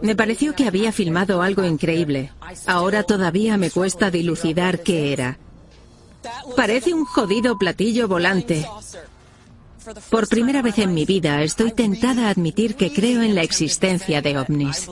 Me 0.00 0.14
pareció 0.14 0.54
que 0.54 0.66
había 0.66 0.92
filmado 0.92 1.42
algo 1.42 1.64
increíble. 1.64 2.32
Ahora 2.66 3.02
todavía 3.02 3.56
me 3.56 3.70
cuesta 3.70 4.10
dilucidar 4.10 4.80
qué 4.80 5.12
era. 5.12 5.38
Parece 6.56 6.94
un 6.94 7.04
jodido 7.04 7.58
platillo 7.58 8.08
volante. 8.08 8.66
Por 10.10 10.28
primera 10.28 10.62
vez 10.62 10.78
en 10.78 10.94
mi 10.94 11.04
vida 11.04 11.42
estoy 11.42 11.72
tentada 11.72 12.26
a 12.26 12.30
admitir 12.30 12.76
que 12.76 12.92
creo 12.92 13.22
en 13.22 13.34
la 13.34 13.42
existencia 13.42 14.22
de 14.22 14.38
ovnis. 14.38 14.88